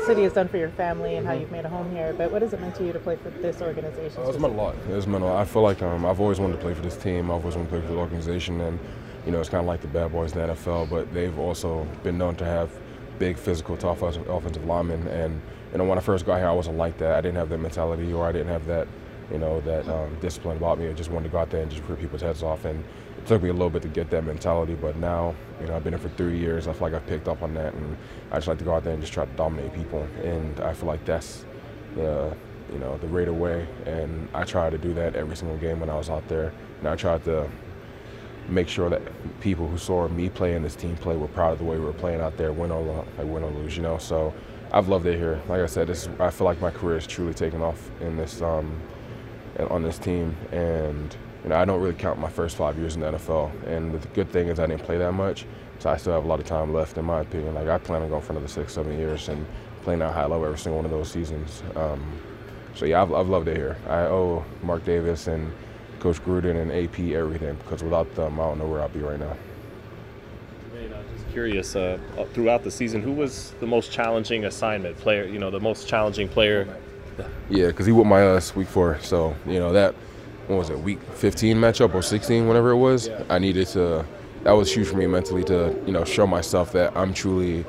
city 0.06 0.24
has 0.24 0.32
done 0.32 0.48
for 0.48 0.56
your 0.58 0.70
family 0.70 1.18
and 1.18 1.28
how 1.28 1.34
Mm-hmm. 1.34 1.42
you've 1.42 1.52
made 1.52 1.66
a 1.66 1.70
home 1.70 1.92
here. 1.92 2.14
But 2.18 2.32
what 2.32 2.40
does 2.40 2.54
it 2.54 2.62
mean 2.62 2.72
to 2.74 2.86
you 2.86 2.94
to 2.94 3.00
play 3.00 3.18
for 3.18 3.30
this 3.32 3.62
organization? 3.62 4.24
Uh, 4.24 4.30
it's 4.30 4.40
meant 4.40 4.54
a 4.54 4.58
lot. 4.58 4.76
It's 4.90 5.06
meant 5.06 5.24
a 5.24 5.28
lot. 5.28 5.42
I 5.42 5.46
feel 5.46 5.62
like 5.62 5.82
um, 5.82 6.06
I've 6.06 6.22
always 6.22 6.40
wanted 6.40 6.54
to 6.56 6.62
play 6.62 6.74
for 6.74 6.82
this 6.82 6.96
team. 6.96 7.26
I've 7.26 7.42
always 7.42 7.56
wanted 7.56 7.70
to 7.70 7.78
play 7.78 7.82
for 7.86 7.92
the 7.94 8.00
organization, 8.00 8.62
and 8.62 8.80
you 9.26 9.34
know, 9.34 9.42
it's 9.42 9.50
kind 9.50 9.60
of 9.60 9.68
like 9.68 9.82
the 9.82 9.88
bad 9.88 10.14
boys 10.14 10.32
in 10.32 10.40
the 10.40 10.54
NFL, 10.54 10.90
but 10.90 11.14
they've 11.14 11.38
also 11.38 11.86
been 12.04 12.18
known 12.18 12.36
to 12.38 12.46
have 12.46 12.72
big, 13.20 13.38
physical, 13.38 13.76
tough 13.76 14.02
offensive 14.02 14.64
linemen. 14.66 15.06
And 15.08 15.42
you 15.74 15.80
know, 15.80 15.84
when 15.84 15.98
I 15.98 16.02
first 16.02 16.26
got 16.26 16.38
here, 16.38 16.48
I 16.48 16.54
wasn't 16.54 16.78
like 16.78 16.98
that. 17.00 17.14
I 17.16 17.20
didn't 17.22 17.36
have 17.38 17.50
that 17.50 17.58
mentality, 17.58 18.14
or 18.14 18.26
I 18.26 18.32
didn't 18.32 18.48
have 18.48 18.66
that, 18.68 18.88
you 19.30 19.38
know, 19.38 19.60
that 19.62 19.86
um, 19.90 20.18
discipline 20.22 20.56
about 20.58 20.80
me. 20.80 20.88
I 20.88 20.94
just 20.94 21.12
wanted 21.12 21.26
to 21.28 21.32
go 21.34 21.40
out 21.40 21.50
there 21.50 21.62
and 21.62 21.70
just 21.70 21.84
rip 21.90 22.00
people's 22.00 22.22
heads 22.22 22.42
off. 22.42 22.64
And 22.64 22.84
it 23.20 23.28
took 23.28 23.44
me 23.44 23.50
a 23.50 23.54
little 23.54 23.70
bit 23.70 23.82
to 23.84 23.88
get 23.88 24.10
that 24.10 24.24
mentality, 24.24 24.76
but 24.76 24.96
now, 24.98 25.36
you 25.62 25.68
know, 25.68 25.76
I've 25.76 25.84
been 25.84 25.94
here 25.94 26.00
for 26.00 26.10
three 26.10 26.38
years. 26.38 26.68
I 26.68 26.74
feel 26.74 26.84
like 26.84 26.94
I've 26.94 27.08
picked 27.08 27.28
up 27.28 27.42
on 27.42 27.54
that, 27.54 27.74
and 27.74 27.98
I 28.32 28.36
just 28.36 28.48
like 28.48 28.58
to 28.60 28.64
go 28.64 28.74
out 28.74 28.84
there 28.84 28.94
and 28.94 29.02
just 29.02 29.14
try 29.14 29.26
to 29.26 29.32
dominate 29.34 29.74
people. 29.74 30.08
And 30.24 30.60
I 30.60 30.74
feel 30.74 30.88
like 30.88 31.04
that's 31.06 31.46
the 31.96 32.36
you 32.72 32.80
know, 32.80 32.98
the 32.98 33.08
Raider 33.08 33.34
way. 33.34 33.68
And 33.86 34.28
I 34.34 34.44
tried 34.44 34.72
to 34.72 34.78
do 34.78 34.94
that 34.94 35.16
every 35.16 35.36
single 35.36 35.58
game 35.58 35.80
when 35.80 35.90
I 35.90 35.96
was 35.96 36.10
out 36.10 36.28
there. 36.28 36.54
And 36.80 36.88
I 36.88 36.96
tried 36.96 37.24
to 37.26 37.50
make 38.48 38.68
sure 38.68 38.90
that 38.90 39.02
people 39.42 39.68
who 39.68 39.78
saw 39.78 40.08
me 40.08 40.30
play 40.30 40.56
and 40.56 40.64
this 40.66 40.76
team 40.76 40.96
play 40.98 41.16
were 41.16 41.28
proud 41.28 41.54
of 41.54 41.60
the 41.60 41.66
way 41.66 41.78
we 41.78 41.86
were 41.86 41.94
playing 41.94 42.22
out 42.22 42.38
there, 42.38 42.52
win 42.52 42.72
or 42.72 42.82
lo- 42.82 43.08
like 43.18 43.28
win 43.28 43.44
or 43.44 43.52
lose, 43.52 43.76
you 43.76 43.84
know. 43.84 43.98
So 43.98 44.34
I've 44.72 44.88
loved 44.88 45.06
it 45.06 45.18
here. 45.18 45.42
Like 45.48 45.62
I 45.62 45.66
said, 45.66 45.88
this 45.88 46.04
is, 46.04 46.10
I 46.20 46.30
feel 46.30 46.46
like 46.46 46.60
my 46.62 46.72
career 46.72 46.98
is 46.98 47.08
truly 47.08 47.34
taken 47.34 47.62
off 47.62 47.90
in 48.02 48.18
this 48.18 48.42
um, 48.42 48.80
on 49.70 49.84
this 49.84 49.98
team, 49.98 50.36
and 50.52 51.16
you 51.44 51.50
know 51.50 51.56
I 51.56 51.66
don't 51.66 51.82
really 51.82 51.96
count 51.96 52.20
my 52.20 52.30
first 52.30 52.58
five 52.58 52.78
years 52.78 52.96
in 52.96 53.02
the 53.02 53.12
NFL. 53.12 53.68
And 53.68 54.00
the 54.00 54.08
good 54.10 54.30
thing 54.30 54.48
is 54.48 54.60
I 54.60 54.68
didn't 54.68 54.84
play 54.84 54.98
that 54.98 55.14
much, 55.14 55.46
so 55.80 55.90
I 55.90 55.98
still 55.98 56.14
have 56.14 56.26
a 56.26 56.28
lot 56.28 56.40
of 56.40 56.46
time 56.46 56.74
left, 56.74 56.98
in 56.98 57.06
my 57.06 57.22
opinion. 57.22 57.56
Like 57.56 57.68
I 57.68 57.78
plan 57.78 58.02
on 58.02 58.10
going 58.10 58.22
for 58.22 58.34
another 58.34 58.48
six, 58.48 58.74
seven 58.74 58.98
years 58.98 59.30
and 59.30 59.46
playing 59.84 60.02
at 60.02 60.14
high 60.14 60.26
level 60.26 60.46
every 60.46 60.58
single 60.58 60.78
one 60.78 60.86
of 60.86 60.92
those 60.92 61.12
seasons. 61.12 61.64
Um, 61.76 62.04
so 62.76 62.86
yeah, 62.86 63.02
I've, 63.02 63.14
I've 63.14 63.30
loved 63.30 63.48
it 63.48 63.58
here. 63.58 63.78
I 63.88 64.02
owe 64.02 64.44
Mark 64.64 64.86
Davis 64.86 65.28
and 65.28 65.52
Coach 66.00 66.24
Gruden 66.24 66.62
and 66.62 66.72
AP 66.72 67.00
everything 67.16 67.56
because 67.56 67.84
without 67.84 68.14
them, 68.16 68.40
I 68.40 68.44
don't 68.44 68.60
know 68.60 68.68
where 68.68 68.82
I'd 68.82 68.94
be 68.94 69.00
right 69.00 69.20
now. 69.20 69.36
Jermaine, 70.74 70.94
I 70.94 70.98
was 70.98 71.08
just 71.14 71.30
curious. 71.32 71.76
Uh, 71.76 71.98
uh, 72.18 72.26
throughout 72.26 72.64
the 72.64 72.72
season, 72.72 73.02
who 73.02 73.12
was 73.12 73.54
the 73.60 73.68
most 73.68 73.92
challenging 73.92 74.46
assignment 74.46 74.98
player? 74.98 75.26
You 75.26 75.40
know, 75.40 75.52
the 75.52 75.60
most 75.60 75.88
challenging 75.88 76.28
player. 76.28 76.68
Yeah, 77.50 77.68
because 77.68 77.86
he 77.86 77.92
whooped 77.92 78.08
my 78.08 78.22
ass 78.22 78.56
week 78.56 78.68
four. 78.68 78.98
So 79.02 79.36
you 79.46 79.60
know 79.60 79.74
that 79.74 79.94
what 80.50 80.58
was 80.58 80.70
it, 80.72 80.80
week 80.80 81.00
15 81.14 81.58
matchup 81.58 81.94
or 81.94 82.02
16, 82.02 82.48
whatever 82.48 82.72
it 82.72 82.78
was. 82.78 83.08
I 83.30 83.38
needed 83.38 83.68
to. 83.68 84.04
That 84.44 84.54
was 84.54 84.74
huge 84.74 84.88
for 84.88 84.98
me 84.98 85.06
mentally 85.06 85.44
to 85.44 85.80
you 85.86 85.92
know 85.92 86.04
show 86.04 86.26
myself 86.26 86.72
that 86.72 86.96
I'm 86.98 87.14
truly 87.14 87.62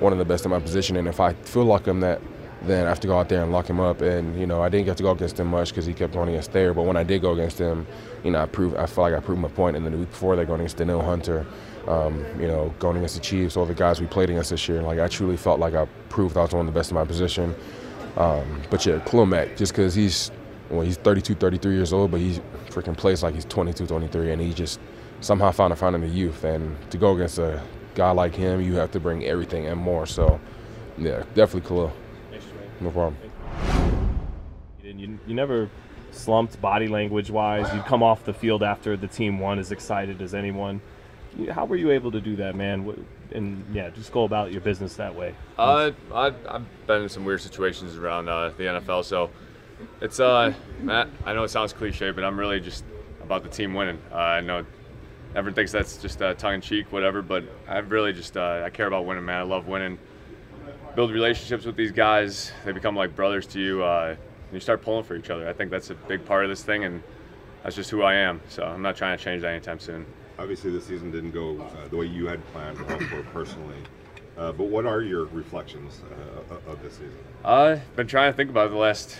one 0.00 0.12
of 0.12 0.18
the 0.18 0.24
best 0.24 0.44
in 0.44 0.50
my 0.50 0.58
position, 0.58 0.96
and 0.96 1.06
if 1.06 1.20
I 1.20 1.34
feel 1.34 1.64
like 1.64 1.86
I'm 1.86 2.00
that, 2.00 2.20
then 2.62 2.86
I 2.86 2.88
have 2.88 2.98
to 3.00 3.06
go 3.06 3.18
out 3.18 3.28
there 3.28 3.42
and 3.42 3.52
lock 3.52 3.70
him 3.70 3.78
up. 3.78 4.00
And 4.00 4.38
you 4.38 4.46
know 4.46 4.62
I 4.62 4.68
didn't 4.68 4.86
get 4.86 4.96
to 4.96 5.04
go 5.04 5.12
against 5.12 5.38
him 5.38 5.46
much 5.46 5.68
because 5.68 5.86
he 5.86 5.92
kept 5.92 6.12
going 6.12 6.28
against 6.28 6.50
Thayer. 6.50 6.74
But 6.74 6.82
when 6.82 6.96
I 6.96 7.04
did 7.04 7.22
go 7.22 7.32
against 7.32 7.58
him, 7.58 7.86
you 8.24 8.32
know 8.32 8.40
I 8.40 8.46
proved. 8.46 8.76
I 8.76 8.86
felt 8.86 9.12
like 9.12 9.14
I 9.14 9.24
proved 9.24 9.40
my 9.40 9.48
point. 9.48 9.76
And 9.76 9.86
then 9.86 9.92
the 9.92 9.98
week 9.98 10.10
before, 10.10 10.34
they're 10.34 10.44
going 10.44 10.60
against 10.60 10.78
Danielle 10.78 11.02
Hunter. 11.02 11.46
Um, 11.86 12.24
you 12.40 12.48
know, 12.48 12.74
going 12.80 12.96
against 12.96 13.14
the 13.14 13.20
Chiefs, 13.20 13.56
all 13.56 13.66
the 13.66 13.74
guys 13.74 14.00
we 14.00 14.06
played 14.08 14.30
against 14.30 14.50
this 14.50 14.66
year. 14.68 14.82
Like 14.82 14.98
I 14.98 15.06
truly 15.06 15.36
felt 15.36 15.60
like 15.60 15.74
I 15.74 15.84
proved 16.08 16.36
I 16.36 16.40
was 16.40 16.52
one 16.52 16.66
of 16.66 16.74
the 16.74 16.76
best 16.76 16.90
in 16.90 16.96
my 16.96 17.04
position. 17.04 17.54
Um, 18.16 18.62
but 18.70 18.84
yeah, 18.86 19.24
Mack, 19.24 19.56
just 19.56 19.72
because 19.72 19.94
he's 19.94 20.30
well, 20.70 20.80
he's 20.82 20.96
32, 20.96 21.34
33 21.34 21.74
years 21.74 21.92
old, 21.92 22.10
but 22.10 22.20
he 22.20 22.40
freaking 22.68 22.96
plays 22.96 23.22
like 23.22 23.34
he's 23.34 23.44
22, 23.44 23.86
23, 23.86 24.32
and 24.32 24.40
he 24.40 24.52
just 24.52 24.80
somehow 25.20 25.50
found 25.50 25.72
a 25.72 25.76
found 25.76 25.94
in 25.94 26.00
the 26.02 26.08
youth. 26.08 26.44
And 26.44 26.76
to 26.90 26.98
go 26.98 27.14
against 27.14 27.38
a 27.38 27.62
guy 27.94 28.10
like 28.10 28.34
him, 28.34 28.60
you 28.60 28.74
have 28.76 28.90
to 28.92 29.00
bring 29.00 29.24
everything 29.24 29.66
and 29.66 29.80
more. 29.80 30.06
So 30.06 30.40
yeah, 30.98 31.22
definitely 31.34 31.68
Khalil. 31.68 31.92
No 32.80 32.90
problem. 32.90 33.16
You, 34.82 34.88
didn't- 34.88 34.98
you, 35.00 35.18
you 35.26 35.34
never 35.34 35.70
slumped 36.10 36.60
body 36.60 36.88
language 36.88 37.30
wise. 37.30 37.72
You'd 37.74 37.84
come 37.84 38.02
off 38.02 38.24
the 38.24 38.34
field 38.34 38.62
after 38.62 38.96
the 38.96 39.08
team 39.08 39.38
won 39.38 39.58
as 39.58 39.72
excited 39.72 40.22
as 40.22 40.34
anyone. 40.34 40.80
How 41.50 41.64
were 41.64 41.76
you 41.76 41.90
able 41.90 42.12
to 42.12 42.20
do 42.20 42.36
that, 42.36 42.54
man? 42.54 43.04
And 43.32 43.64
yeah, 43.72 43.90
just 43.90 44.12
go 44.12 44.22
about 44.24 44.52
your 44.52 44.60
business 44.60 44.94
that 44.96 45.14
way. 45.14 45.34
Uh, 45.58 45.90
I, 46.12 46.26
I've 46.48 46.86
been 46.86 47.02
in 47.02 47.08
some 47.08 47.24
weird 47.24 47.40
situations 47.40 47.96
around 47.96 48.28
uh, 48.28 48.50
the 48.50 48.64
NFL, 48.64 49.04
so 49.04 49.30
it's 50.00 50.20
uh, 50.20 50.52
Matt. 50.80 51.08
I 51.24 51.34
know 51.34 51.44
it 51.44 51.48
sounds 51.48 51.72
cliche, 51.72 52.10
but 52.10 52.24
I'm 52.24 52.38
really 52.38 52.60
just 52.60 52.84
about 53.22 53.42
the 53.42 53.48
team 53.48 53.74
winning. 53.74 54.00
Uh, 54.12 54.16
I 54.16 54.40
know 54.40 54.64
everyone 55.34 55.54
thinks 55.54 55.72
that's 55.72 55.96
just 55.96 56.20
uh, 56.22 56.34
tongue 56.34 56.54
in 56.54 56.60
cheek, 56.60 56.92
whatever, 56.92 57.22
but 57.22 57.44
I 57.68 57.78
really 57.78 58.12
just 58.12 58.36
uh, 58.36 58.62
I 58.64 58.70
care 58.70 58.86
about 58.86 59.06
winning, 59.06 59.24
man. 59.24 59.40
I 59.40 59.42
love 59.44 59.66
winning. 59.66 59.98
Build 60.94 61.10
relationships 61.10 61.64
with 61.64 61.76
these 61.76 61.92
guys. 61.92 62.52
They 62.64 62.72
become 62.72 62.94
like 62.94 63.16
brothers 63.16 63.46
to 63.48 63.60
you. 63.60 63.82
Uh, 63.82 64.16
and 64.54 64.54
you 64.54 64.60
start 64.60 64.82
pulling 64.82 65.04
for 65.04 65.16
each 65.16 65.30
other. 65.30 65.48
I 65.48 65.52
think 65.52 65.70
that's 65.70 65.90
a 65.90 65.94
big 65.94 66.24
part 66.24 66.44
of 66.44 66.50
this 66.50 66.62
thing, 66.62 66.84
and 66.84 67.02
that's 67.62 67.74
just 67.74 67.90
who 67.90 68.02
I 68.02 68.14
am. 68.14 68.40
So 68.48 68.62
I'm 68.62 68.82
not 68.82 68.96
trying 68.96 69.18
to 69.18 69.22
change 69.22 69.42
that 69.42 69.48
anytime 69.48 69.80
soon. 69.80 70.06
Obviously, 70.38 70.70
this 70.70 70.86
season 70.86 71.10
didn't 71.10 71.32
go 71.32 71.60
uh, 71.60 71.88
the 71.88 71.96
way 71.96 72.06
you 72.06 72.26
had 72.26 72.44
planned 72.52 72.78
or 72.80 73.00
for 73.06 73.22
personally. 73.32 73.76
Uh, 74.36 74.52
but 74.52 74.64
what 74.64 74.84
are 74.86 75.00
your 75.00 75.26
reflections 75.26 76.02
uh, 76.50 76.70
of 76.70 76.82
this 76.82 76.94
season? 76.94 77.18
Uh, 77.44 77.78
been 77.96 78.06
trying 78.06 78.32
to 78.32 78.36
think 78.36 78.50
about 78.50 78.66
it 78.66 78.70
the 78.70 78.76
last 78.76 79.16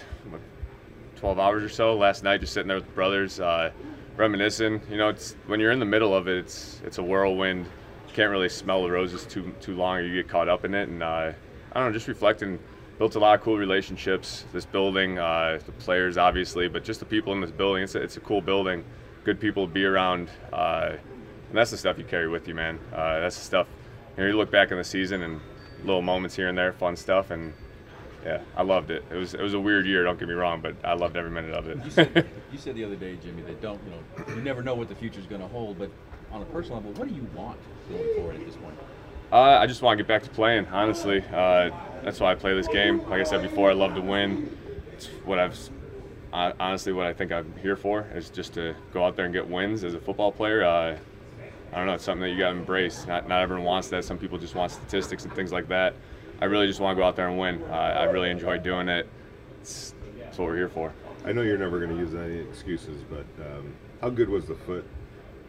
12 1.24 1.38
hours 1.38 1.62
or 1.62 1.70
so. 1.70 1.96
Last 1.96 2.22
night, 2.22 2.40
just 2.42 2.52
sitting 2.52 2.68
there 2.68 2.76
with 2.76 2.94
brothers, 2.94 3.40
uh, 3.40 3.70
reminiscing. 4.18 4.82
You 4.90 4.98
know, 4.98 5.08
it's 5.08 5.36
when 5.46 5.58
you're 5.58 5.70
in 5.70 5.78
the 5.78 5.86
middle 5.86 6.14
of 6.14 6.28
it, 6.28 6.36
it's 6.36 6.82
it's 6.84 6.98
a 6.98 7.02
whirlwind. 7.02 7.64
You 7.64 8.12
can't 8.12 8.30
really 8.30 8.50
smell 8.50 8.82
the 8.82 8.90
roses 8.90 9.24
too 9.24 9.54
too 9.58 9.74
long, 9.74 9.96
or 9.96 10.02
you 10.02 10.22
get 10.22 10.28
caught 10.28 10.50
up 10.50 10.66
in 10.66 10.74
it. 10.74 10.90
And 10.90 11.02
uh, 11.02 11.32
I 11.72 11.80
don't 11.80 11.86
know, 11.86 11.92
just 11.92 12.08
reflecting. 12.08 12.58
Built 12.98 13.14
a 13.14 13.18
lot 13.18 13.38
of 13.38 13.40
cool 13.40 13.56
relationships. 13.56 14.44
This 14.52 14.66
building, 14.66 15.18
uh, 15.18 15.60
the 15.64 15.72
players 15.72 16.18
obviously, 16.18 16.68
but 16.68 16.84
just 16.84 17.00
the 17.00 17.06
people 17.06 17.32
in 17.32 17.40
this 17.40 17.50
building. 17.50 17.84
It's 17.84 17.94
a, 17.94 18.02
it's 18.02 18.18
a 18.18 18.20
cool 18.20 18.42
building. 18.42 18.84
Good 19.24 19.40
people 19.40 19.66
to 19.66 19.72
be 19.72 19.86
around. 19.86 20.28
Uh, 20.52 20.92
and 21.48 21.56
that's 21.56 21.70
the 21.70 21.78
stuff 21.78 21.96
you 21.96 22.04
carry 22.04 22.28
with 22.28 22.46
you, 22.46 22.54
man. 22.54 22.78
Uh, 22.92 23.20
that's 23.20 23.38
the 23.38 23.44
stuff. 23.44 23.66
You 24.18 24.24
know, 24.24 24.28
you 24.28 24.36
look 24.36 24.50
back 24.50 24.72
in 24.72 24.76
the 24.76 24.84
season 24.84 25.22
and 25.22 25.40
little 25.84 26.02
moments 26.02 26.36
here 26.36 26.48
and 26.48 26.58
there, 26.58 26.74
fun 26.74 26.96
stuff, 26.96 27.30
and 27.30 27.54
yeah, 28.24 28.40
I 28.56 28.62
loved 28.62 28.90
it. 28.90 29.04
It 29.10 29.16
was 29.16 29.34
it 29.34 29.40
was 29.40 29.54
a 29.54 29.60
weird 29.60 29.86
year. 29.86 30.04
Don't 30.04 30.18
get 30.18 30.28
me 30.28 30.34
wrong, 30.34 30.60
but 30.60 30.74
I 30.84 30.94
loved 30.94 31.16
every 31.16 31.30
minute 31.30 31.52
of 31.54 31.66
You 31.66 31.72
it. 31.72 31.92
said, 31.92 32.26
you 32.52 32.58
said 32.58 32.74
the 32.74 32.84
other 32.84 32.96
day, 32.96 33.16
Jimmy, 33.22 33.42
that 33.42 33.60
don't 33.60 33.80
you 33.84 33.90
know 33.90 34.34
you 34.36 34.42
never 34.42 34.62
know 34.62 34.74
what 34.74 34.88
the 34.88 34.94
future 34.94 35.20
is 35.20 35.26
going 35.26 35.40
to 35.40 35.48
hold. 35.48 35.78
But 35.78 35.90
on 36.32 36.42
a 36.42 36.46
personal 36.46 36.78
level, 36.78 36.92
what 36.92 37.08
do 37.08 37.14
you 37.14 37.26
want 37.34 37.58
going 37.90 38.14
forward 38.16 38.36
at 38.36 38.46
this 38.46 38.56
point? 38.56 38.76
Uh, 39.32 39.58
I 39.58 39.66
just 39.66 39.82
want 39.82 39.98
to 39.98 40.02
get 40.04 40.08
back 40.08 40.22
to 40.22 40.30
playing. 40.30 40.66
Honestly, 40.66 41.22
uh, 41.32 41.70
that's 42.02 42.20
why 42.20 42.32
I 42.32 42.34
play 42.34 42.54
this 42.54 42.68
game. 42.68 42.98
Like 43.08 43.20
I 43.20 43.24
said 43.24 43.42
before, 43.42 43.70
I 43.70 43.74
love 43.74 43.94
to 43.94 44.00
win. 44.00 44.56
It's 44.92 45.06
what 45.24 45.38
I've 45.38 45.58
uh, 46.32 46.52
honestly 46.58 46.92
what 46.92 47.06
I 47.06 47.12
think 47.12 47.30
I'm 47.32 47.52
here 47.62 47.76
for 47.76 48.06
is 48.14 48.30
just 48.30 48.54
to 48.54 48.74
go 48.92 49.04
out 49.04 49.16
there 49.16 49.24
and 49.24 49.34
get 49.34 49.48
wins 49.48 49.84
as 49.84 49.94
a 49.94 50.00
football 50.00 50.32
player. 50.32 50.64
Uh, 50.64 50.96
I 51.72 51.76
don't 51.78 51.86
know. 51.86 51.94
It's 51.94 52.04
something 52.04 52.22
that 52.22 52.30
you 52.30 52.38
got 52.38 52.50
to 52.52 52.56
embrace. 52.56 53.06
Not 53.06 53.28
not 53.28 53.42
everyone 53.42 53.64
wants 53.64 53.88
that. 53.88 54.04
Some 54.04 54.18
people 54.18 54.38
just 54.38 54.54
want 54.54 54.70
statistics 54.72 55.24
and 55.24 55.32
things 55.34 55.50
like 55.52 55.68
that. 55.68 55.94
I 56.44 56.46
really 56.46 56.66
just 56.66 56.78
want 56.78 56.94
to 56.94 57.00
go 57.00 57.06
out 57.06 57.16
there 57.16 57.26
and 57.26 57.38
win. 57.38 57.62
Uh, 57.70 57.74
I 57.74 58.04
really 58.04 58.28
enjoy 58.28 58.58
doing 58.58 58.86
it. 58.86 59.08
It's, 59.62 59.94
that's 60.18 60.36
what 60.36 60.48
we're 60.48 60.56
here 60.56 60.68
for. 60.68 60.92
I 61.24 61.32
know 61.32 61.40
you're 61.40 61.56
never 61.56 61.78
going 61.78 61.88
to 61.88 61.96
use 61.96 62.14
any 62.14 62.38
excuses, 62.38 63.02
but 63.08 63.24
um, 63.46 63.72
how 64.02 64.10
good 64.10 64.28
was 64.28 64.44
the 64.44 64.54
foot 64.54 64.84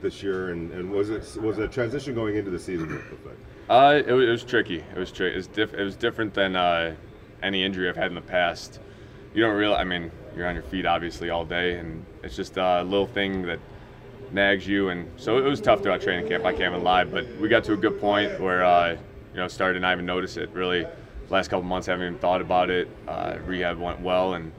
this 0.02 0.24
year, 0.24 0.52
and, 0.52 0.72
and 0.72 0.90
was 0.90 1.10
it 1.10 1.36
was 1.42 1.58
it 1.58 1.66
a 1.66 1.68
transition 1.68 2.16
going 2.16 2.38
into 2.38 2.50
the 2.50 2.58
season 2.58 2.88
with 2.88 3.10
the 3.10 3.18
foot? 3.18 3.38
Uh, 3.70 4.02
it, 4.08 4.10
was, 4.10 4.26
it 4.26 4.32
was 4.32 4.44
tricky. 4.46 4.78
It 4.78 4.98
was 4.98 5.12
tricky. 5.12 5.34
It 5.34 5.38
was, 5.38 5.48
diff- 5.48 5.74
it 5.74 5.84
was 5.84 5.98
different 5.98 6.34
than 6.34 6.56
uh, 6.56 6.96
any 7.44 7.66
injury 7.66 7.90
I've 7.90 7.98
had 7.98 8.08
in 8.08 8.16
the 8.16 8.22
past. 8.22 8.80
You 9.34 9.42
don't 9.44 9.58
realize. 9.58 9.82
I 9.82 9.84
mean, 9.84 10.10
you're 10.34 10.48
on 10.48 10.56
your 10.56 10.64
feet 10.64 10.86
obviously 10.86 11.30
all 11.30 11.44
day, 11.44 11.78
and 11.78 12.06
it's 12.24 12.38
just 12.38 12.56
a 12.56 12.84
little 12.84 13.08
thing 13.08 13.42
that 13.48 13.60
nags 14.32 14.66
you. 14.66 14.88
And 14.88 15.12
so 15.18 15.40
it 15.40 15.44
was 15.44 15.60
tough 15.60 15.82
throughout 15.84 16.02
training 16.02 16.30
camp. 16.30 16.46
I 16.46 16.54
can't 16.54 16.74
even 16.74 16.86
lie, 16.86 17.04
but 17.04 17.28
we 17.36 17.50
got 17.50 17.66
to 17.66 17.74
a 17.74 17.78
good 17.78 18.00
point 18.00 18.40
where 18.40 18.64
uh, 18.64 18.96
you 19.36 19.42
know 19.42 19.50
started 19.50 19.74
to 19.74 19.80
not 19.82 19.92
even 19.92 20.06
notice 20.06 20.38
it. 20.38 20.50
Really, 20.52 20.88
last 21.30 21.50
couple 21.50 21.64
months 21.64 21.88
haven't 21.88 22.06
even 22.08 22.20
thought 22.20 22.40
about 22.40 22.70
it. 22.70 22.88
Uh, 23.06 23.38
rehab 23.46 23.78
went 23.78 24.00
well, 24.00 24.36
and 24.36 24.52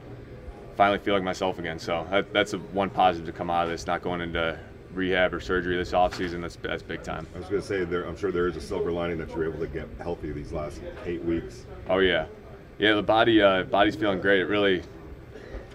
finally 0.75 0.99
feel 0.99 1.15
like 1.15 1.23
myself 1.23 1.57
again. 1.57 1.79
So 1.79 2.05
that, 2.11 2.31
that's 2.31 2.53
a 2.53 2.59
one 2.59 2.91
positive 2.91 3.25
to 3.25 3.31
come 3.31 3.49
out 3.49 3.65
of 3.65 3.71
this. 3.71 3.87
Not 3.87 4.03
going 4.03 4.21
into 4.21 4.57
rehab 4.93 5.33
or 5.33 5.39
surgery 5.39 5.75
this 5.75 5.93
offseason, 5.93 6.41
that's 6.41 6.57
that's 6.57 6.83
big 6.83 7.01
time. 7.01 7.25
I 7.33 7.39
was 7.39 7.49
going 7.49 7.61
to 7.61 7.67
say, 7.67 7.83
there, 7.85 8.05
I'm 8.05 8.15
sure 8.15 8.31
there 8.31 8.47
is 8.47 8.55
a 8.55 8.61
silver 8.61 8.91
lining 8.91 9.17
that 9.17 9.29
you're 9.29 9.45
able 9.45 9.59
to 9.59 9.67
get 9.67 9.87
healthy 9.99 10.31
these 10.31 10.51
last 10.51 10.79
eight 11.05 11.23
weeks. 11.25 11.65
Oh 11.89 11.97
yeah, 11.97 12.27
yeah. 12.77 12.93
The 12.93 13.01
body 13.01 13.41
uh, 13.41 13.63
body's 13.63 13.95
feeling 13.95 14.21
great. 14.21 14.41
It 14.41 14.45
really 14.45 14.83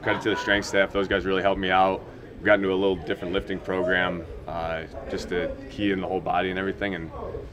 credit 0.00 0.22
to 0.22 0.30
the 0.30 0.36
strength 0.36 0.66
staff. 0.66 0.92
Those 0.92 1.08
guys 1.08 1.24
really 1.24 1.42
helped 1.42 1.60
me 1.60 1.70
out. 1.70 2.04
We 2.38 2.46
got 2.46 2.54
into 2.54 2.72
a 2.72 2.74
little 2.74 2.96
different 2.96 3.32
lifting 3.32 3.58
program, 3.58 4.24
uh, 4.46 4.84
just 5.10 5.28
the 5.28 5.54
key 5.70 5.92
in 5.92 6.00
the 6.00 6.06
whole 6.06 6.20
body 6.20 6.50
and 6.50 6.58
everything, 6.58 6.94
and 6.94 7.10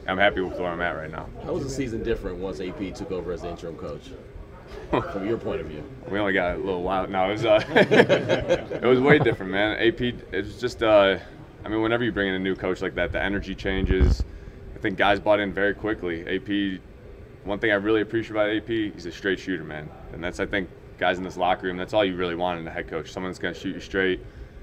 I'm 0.08 0.18
happy 0.18 0.42
with 0.42 0.60
where 0.60 0.70
I'm 0.70 0.82
at 0.82 0.96
right 0.96 1.12
now. 1.12 1.28
How 1.44 1.54
was 1.54 1.64
the 1.64 1.70
season 1.70 2.04
different 2.04 2.38
once 2.38 2.60
AP 2.60 2.94
took 2.96 3.12
over 3.12 3.32
as 3.32 3.42
the 3.42 3.50
interim 3.50 3.78
coach? 3.78 4.10
From 4.90 5.28
your 5.28 5.38
point 5.38 5.62
of 5.62 5.68
view, 5.68 5.84
we 6.10 6.20
only 6.20 6.34
got 6.34 6.56
a 6.56 6.58
little 6.58 6.84
while. 6.84 7.08
No, 7.08 7.30
it 7.30 7.34
was 7.34 7.46
uh, 7.46 7.64
it 7.76 8.84
was 8.84 9.00
way 9.00 9.18
different, 9.18 9.52
man. 9.52 9.78
AP, 9.80 10.02
it 10.02 10.32
was 10.32 10.60
just. 10.60 10.84
Uh, 10.84 11.18
I 11.64 11.68
mean, 11.68 11.82
whenever 11.82 12.04
you 12.04 12.12
bring 12.12 12.30
in 12.30 12.36
a 12.36 12.40
new 12.40 12.56
coach 12.56 12.82
like 12.82 12.96
that, 12.96 13.12
the 13.12 13.22
energy 13.22 13.56
changes. 13.56 14.24
I 14.76 14.80
think 14.80 14.98
guys 14.98 15.20
bought 15.20 15.40
in 15.40 15.52
very 15.52 15.74
quickly. 15.74 16.22
AP, 16.22 16.80
one 17.44 17.60
thing 17.60 17.72
I 17.72 17.76
really 17.76 18.02
appreciate 18.02 18.32
about 18.32 18.50
AP, 18.50 18.68
he's 18.68 19.06
a 19.06 19.12
straight 19.12 19.40
shooter, 19.40 19.64
man, 19.64 19.90
and 20.14 20.24
that's 20.24 20.40
I 20.40 20.46
think 20.46 20.70
guys 21.00 21.18
in 21.18 21.24
this 21.24 21.38
locker 21.38 21.68
room. 21.68 21.78
That's 21.78 21.94
all 21.94 22.06
you 22.06 22.16
really 22.16 22.36
want 22.36 22.60
in 22.60 22.68
a 22.68 22.72
head 22.72 22.88
coach. 22.88 23.12
Someone 23.12 23.32
that's 23.32 23.40
going 23.40 23.54
to 23.54 23.60
shoot 23.60 23.74
you 23.74 23.82
straight, 23.82 24.22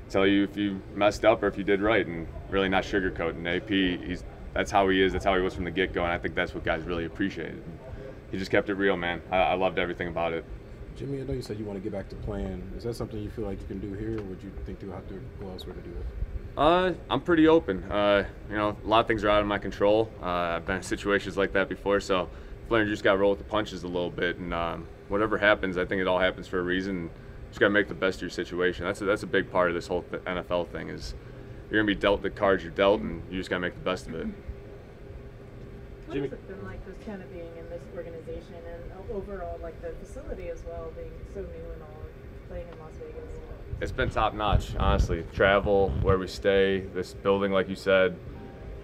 tell 0.08 0.26
you 0.26 0.44
if 0.44 0.56
you 0.56 0.80
messed 0.94 1.24
up 1.24 1.42
or 1.42 1.46
if 1.46 1.58
you 1.58 1.64
did 1.64 1.80
right, 1.80 2.06
and 2.06 2.26
really 2.50 2.68
not 2.68 2.84
sugarcoat. 2.84 3.30
And 3.30 3.46
AP, 3.46 3.68
he's 3.68 4.24
that's 4.54 4.70
how 4.70 4.88
he 4.88 5.02
is. 5.02 5.12
That's 5.12 5.24
how 5.24 5.34
he 5.34 5.42
was 5.42 5.54
from 5.54 5.64
the 5.64 5.70
get 5.70 5.92
go, 5.92 6.02
and 6.02 6.12
I 6.12 6.18
think 6.18 6.34
that's 6.34 6.54
what 6.54 6.64
guys 6.64 6.82
really 6.82 7.04
appreciated. 7.04 7.62
He 8.30 8.38
just 8.38 8.50
kept 8.50 8.70
it 8.70 8.74
real, 8.74 8.96
man. 8.96 9.22
I, 9.30 9.36
I 9.36 9.54
loved 9.54 9.78
everything 9.78 10.08
about 10.08 10.32
it. 10.32 10.44
Jimmy, 10.96 11.20
I 11.20 11.24
know 11.24 11.34
you 11.34 11.42
said 11.42 11.58
you 11.58 11.64
want 11.66 11.76
to 11.76 11.82
get 11.82 11.92
back 11.92 12.08
to 12.08 12.16
playing. 12.16 12.72
Is 12.76 12.84
that 12.84 12.94
something 12.94 13.20
you 13.20 13.28
feel 13.28 13.44
like 13.44 13.60
you 13.60 13.66
can 13.66 13.80
do 13.80 13.92
here, 13.92 14.18
or 14.18 14.22
would 14.22 14.42
you 14.42 14.50
think 14.64 14.80
you'll 14.80 14.94
have 14.94 15.06
to 15.08 15.20
go 15.40 15.50
elsewhere 15.50 15.74
to 15.74 15.82
do 15.82 15.90
it? 15.90 16.06
Uh, 16.56 16.94
I'm 17.10 17.20
pretty 17.20 17.46
open. 17.48 17.84
Uh, 17.90 18.24
you 18.48 18.56
know, 18.56 18.74
a 18.82 18.88
lot 18.88 19.00
of 19.00 19.06
things 19.06 19.22
are 19.24 19.28
out 19.28 19.42
of 19.42 19.46
my 19.46 19.58
control. 19.58 20.10
Uh, 20.22 20.56
I've 20.56 20.66
been 20.66 20.76
in 20.76 20.82
situations 20.82 21.36
like 21.36 21.52
that 21.52 21.68
before, 21.68 22.00
so 22.00 22.30
Flair 22.68 22.86
just 22.86 23.04
got 23.04 23.12
to 23.12 23.18
roll 23.18 23.30
with 23.30 23.40
the 23.40 23.44
punches 23.44 23.82
a 23.82 23.88
little 23.88 24.10
bit. 24.10 24.38
And 24.38 24.54
um, 24.54 24.86
whatever 25.08 25.36
happens, 25.36 25.76
I 25.76 25.84
think 25.84 26.00
it 26.00 26.06
all 26.06 26.18
happens 26.18 26.48
for 26.48 26.58
a 26.58 26.62
reason. 26.62 27.10
Just 27.48 27.60
got 27.60 27.66
to 27.66 27.70
make 27.70 27.88
the 27.88 27.94
best 27.94 28.18
of 28.18 28.22
your 28.22 28.30
situation. 28.30 28.84
That's 28.84 29.00
a, 29.00 29.04
that's 29.04 29.22
a 29.22 29.26
big 29.26 29.50
part 29.50 29.68
of 29.68 29.74
this 29.74 29.86
whole 29.86 30.02
NFL 30.02 30.68
thing 30.68 30.88
is 30.88 31.14
you're 31.70 31.80
gonna 31.80 31.86
be 31.86 31.98
dealt 31.98 32.22
the 32.22 32.30
cards 32.30 32.62
you're 32.62 32.72
dealt, 32.72 33.00
and 33.00 33.22
you 33.30 33.38
just 33.38 33.50
got 33.50 33.56
to 33.56 33.60
make 33.60 33.74
the 33.74 33.80
best 33.80 34.06
of 34.06 34.14
it. 34.14 34.26
What 36.06 36.18
has 36.18 36.32
it 36.32 36.48
been 36.48 36.64
like 36.64 36.84
just 36.86 37.04
kind 37.04 37.20
of 37.20 37.32
being 37.32 37.50
in 37.58 37.68
this 37.68 37.82
organization 37.96 38.54
and 38.54 39.10
overall 39.10 39.58
like 39.62 39.80
the 39.82 39.92
facility 40.04 40.48
as 40.48 40.62
well, 40.64 40.92
being 40.94 41.10
so 41.34 41.40
new 41.40 41.72
and 41.72 41.82
all, 41.82 42.02
playing 42.48 42.66
in 42.72 42.78
Las 42.78 42.92
Vegas? 42.98 43.26
it's 43.80 43.92
been 43.92 44.10
top 44.10 44.34
notch, 44.34 44.74
honestly. 44.76 45.24
Travel, 45.34 45.90
where 46.02 46.18
we 46.18 46.26
stay, 46.26 46.80
this 46.94 47.14
building, 47.14 47.52
like 47.52 47.68
you 47.68 47.76
said, 47.76 48.16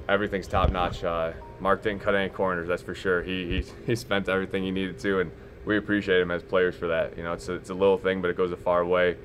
everything's 0.09 0.47
top 0.47 0.71
notch. 0.71 1.03
Uh, 1.03 1.33
Mark 1.61 1.83
didn't 1.83 2.03
cut 2.03 2.15
any 2.15 2.29
corners, 2.29 2.69
that's 2.69 2.83
for 2.83 2.95
sure. 2.95 3.23
He, 3.23 3.63
he, 3.63 3.73
he 3.87 3.97
spent 3.97 4.29
everything 4.29 4.63
he 4.63 4.71
needed 4.71 4.99
to, 5.01 5.21
and 5.21 5.31
we 5.65 5.77
appreciate 5.77 6.21
him 6.21 6.31
as 6.31 6.43
players 6.43 6.75
for 6.75 6.89
that. 6.89 7.17
You 7.17 7.23
know, 7.23 7.33
it's 7.33 7.49
a, 7.49 7.55
it's 7.55 7.71
a 7.71 7.75
little 7.75 7.99
thing, 7.99 8.21
but 8.21 8.31
it 8.31 8.37
goes 8.37 8.53
a 8.53 8.57
far 8.57 8.85
way. 8.85 9.17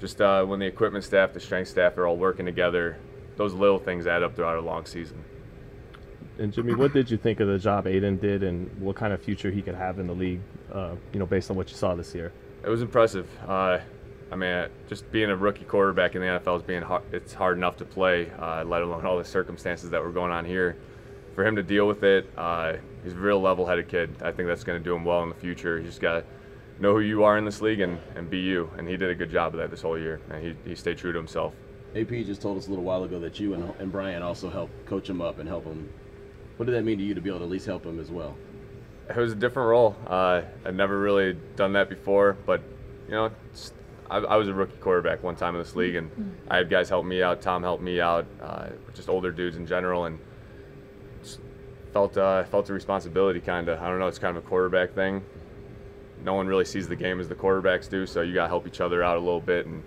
Just 0.00 0.20
uh, 0.20 0.44
when 0.44 0.58
the 0.58 0.66
equipment 0.66 1.04
staff, 1.04 1.32
the 1.32 1.40
strength 1.40 1.68
staff 1.68 1.96
are 1.98 2.06
all 2.06 2.16
working 2.16 2.46
together, 2.46 2.96
those 3.36 3.54
little 3.54 3.78
things 3.78 4.06
add 4.06 4.22
up 4.22 4.34
throughout 4.34 4.56
a 4.56 4.60
long 4.60 4.84
season. 4.86 5.24
And 6.38 6.52
Jimmy, 6.52 6.74
what 6.74 6.92
did 6.92 7.10
you 7.10 7.18
think 7.18 7.40
of 7.40 7.48
the 7.48 7.58
job 7.58 7.86
Aidan 7.86 8.16
did, 8.16 8.42
and 8.42 8.70
what 8.80 8.96
kind 8.96 9.12
of 9.12 9.22
future 9.22 9.50
he 9.50 9.62
could 9.62 9.74
have 9.74 9.98
in 9.98 10.06
the 10.06 10.14
league? 10.14 10.40
Uh, 10.72 10.94
you 11.12 11.18
know, 11.18 11.26
based 11.26 11.50
on 11.50 11.56
what 11.56 11.68
you 11.68 11.76
saw 11.76 11.94
this 11.94 12.14
year. 12.14 12.32
It 12.64 12.70
was 12.70 12.80
impressive. 12.80 13.28
Uh, 13.46 13.78
I 14.30 14.36
mean, 14.36 14.68
just 14.88 15.10
being 15.12 15.28
a 15.28 15.36
rookie 15.36 15.64
quarterback 15.64 16.14
in 16.14 16.22
the 16.22 16.26
NFL 16.26 16.56
is 16.56 16.62
being 16.62 16.80
hard, 16.80 17.02
it's 17.12 17.34
hard 17.34 17.58
enough 17.58 17.76
to 17.76 17.84
play, 17.84 18.30
uh, 18.38 18.64
let 18.64 18.80
alone 18.80 19.04
all 19.04 19.18
the 19.18 19.24
circumstances 19.24 19.90
that 19.90 20.02
were 20.02 20.10
going 20.10 20.32
on 20.32 20.46
here. 20.46 20.78
For 21.34 21.46
him 21.46 21.56
to 21.56 21.62
deal 21.62 21.86
with 21.86 22.02
it, 22.02 22.30
uh, 22.36 22.74
he's 23.02 23.14
a 23.14 23.16
real 23.16 23.40
level-headed 23.40 23.88
kid. 23.88 24.14
I 24.22 24.32
think 24.32 24.48
that's 24.48 24.64
going 24.64 24.78
to 24.78 24.84
do 24.84 24.94
him 24.94 25.04
well 25.04 25.22
in 25.22 25.28
the 25.28 25.34
future. 25.34 25.80
Just 25.80 26.00
got 26.00 26.20
to 26.20 26.24
know 26.78 26.92
who 26.92 27.00
you 27.00 27.24
are 27.24 27.38
in 27.38 27.44
this 27.44 27.62
league 27.62 27.80
and, 27.80 27.98
and 28.16 28.28
be 28.28 28.38
you. 28.38 28.70
And 28.76 28.86
he 28.86 28.96
did 28.96 29.08
a 29.08 29.14
good 29.14 29.30
job 29.30 29.54
of 29.54 29.60
that 29.60 29.70
this 29.70 29.82
whole 29.82 29.98
year. 29.98 30.20
And 30.30 30.44
he, 30.44 30.54
he 30.68 30.74
stayed 30.74 30.98
true 30.98 31.12
to 31.12 31.18
himself. 31.18 31.54
AP 31.96 32.08
just 32.08 32.40
told 32.40 32.58
us 32.58 32.66
a 32.66 32.70
little 32.70 32.84
while 32.84 33.04
ago 33.04 33.18
that 33.20 33.38
you 33.38 33.54
and, 33.54 33.72
and 33.78 33.92
Brian 33.92 34.22
also 34.22 34.48
helped 34.48 34.86
coach 34.86 35.08
him 35.08 35.20
up 35.20 35.38
and 35.38 35.48
help 35.48 35.64
him. 35.64 35.88
What 36.56 36.66
did 36.66 36.74
that 36.74 36.82
mean 36.82 36.98
to 36.98 37.04
you 37.04 37.14
to 37.14 37.20
be 37.20 37.28
able 37.28 37.40
to 37.40 37.44
at 37.44 37.50
least 37.50 37.66
help 37.66 37.84
him 37.84 38.00
as 38.00 38.10
well? 38.10 38.36
It 39.08 39.16
was 39.16 39.32
a 39.32 39.36
different 39.36 39.68
role. 39.68 39.96
Uh, 40.06 40.42
I'd 40.64 40.74
never 40.74 40.98
really 40.98 41.36
done 41.56 41.72
that 41.74 41.88
before, 41.88 42.36
but 42.46 42.62
you 43.06 43.14
know, 43.14 43.30
I, 44.10 44.18
I, 44.18 44.36
was 44.36 44.48
a 44.48 44.54
rookie 44.54 44.76
quarterback 44.76 45.22
one 45.22 45.36
time 45.36 45.54
in 45.54 45.60
this 45.60 45.74
league, 45.74 45.96
and 45.96 46.10
I 46.48 46.58
had 46.58 46.70
guys 46.70 46.88
help 46.88 47.04
me 47.04 47.22
out. 47.22 47.42
Tom 47.42 47.62
helped 47.62 47.82
me 47.82 48.00
out, 48.00 48.26
uh, 48.40 48.68
just 48.94 49.08
older 49.08 49.32
dudes 49.32 49.56
in 49.56 49.66
general, 49.66 50.04
and 50.04 50.18
felt 51.92 52.16
uh, 52.16 52.44
felt 52.44 52.68
a 52.70 52.72
responsibility. 52.72 53.40
Kind 53.40 53.68
of, 53.68 53.80
I 53.80 53.88
don't 53.88 53.98
know. 53.98 54.08
It's 54.08 54.18
kind 54.18 54.36
of 54.36 54.44
a 54.44 54.46
quarterback 54.46 54.94
thing. 54.94 55.24
No 56.24 56.34
one 56.34 56.46
really 56.46 56.64
sees 56.64 56.88
the 56.88 56.96
game 56.96 57.20
as 57.20 57.28
the 57.28 57.34
quarterbacks 57.34 57.88
do, 57.88 58.06
so 58.06 58.22
you 58.22 58.32
got 58.34 58.44
to 58.44 58.48
help 58.48 58.66
each 58.66 58.80
other 58.80 59.02
out 59.02 59.16
a 59.16 59.20
little 59.20 59.40
bit, 59.40 59.66
and 59.66 59.82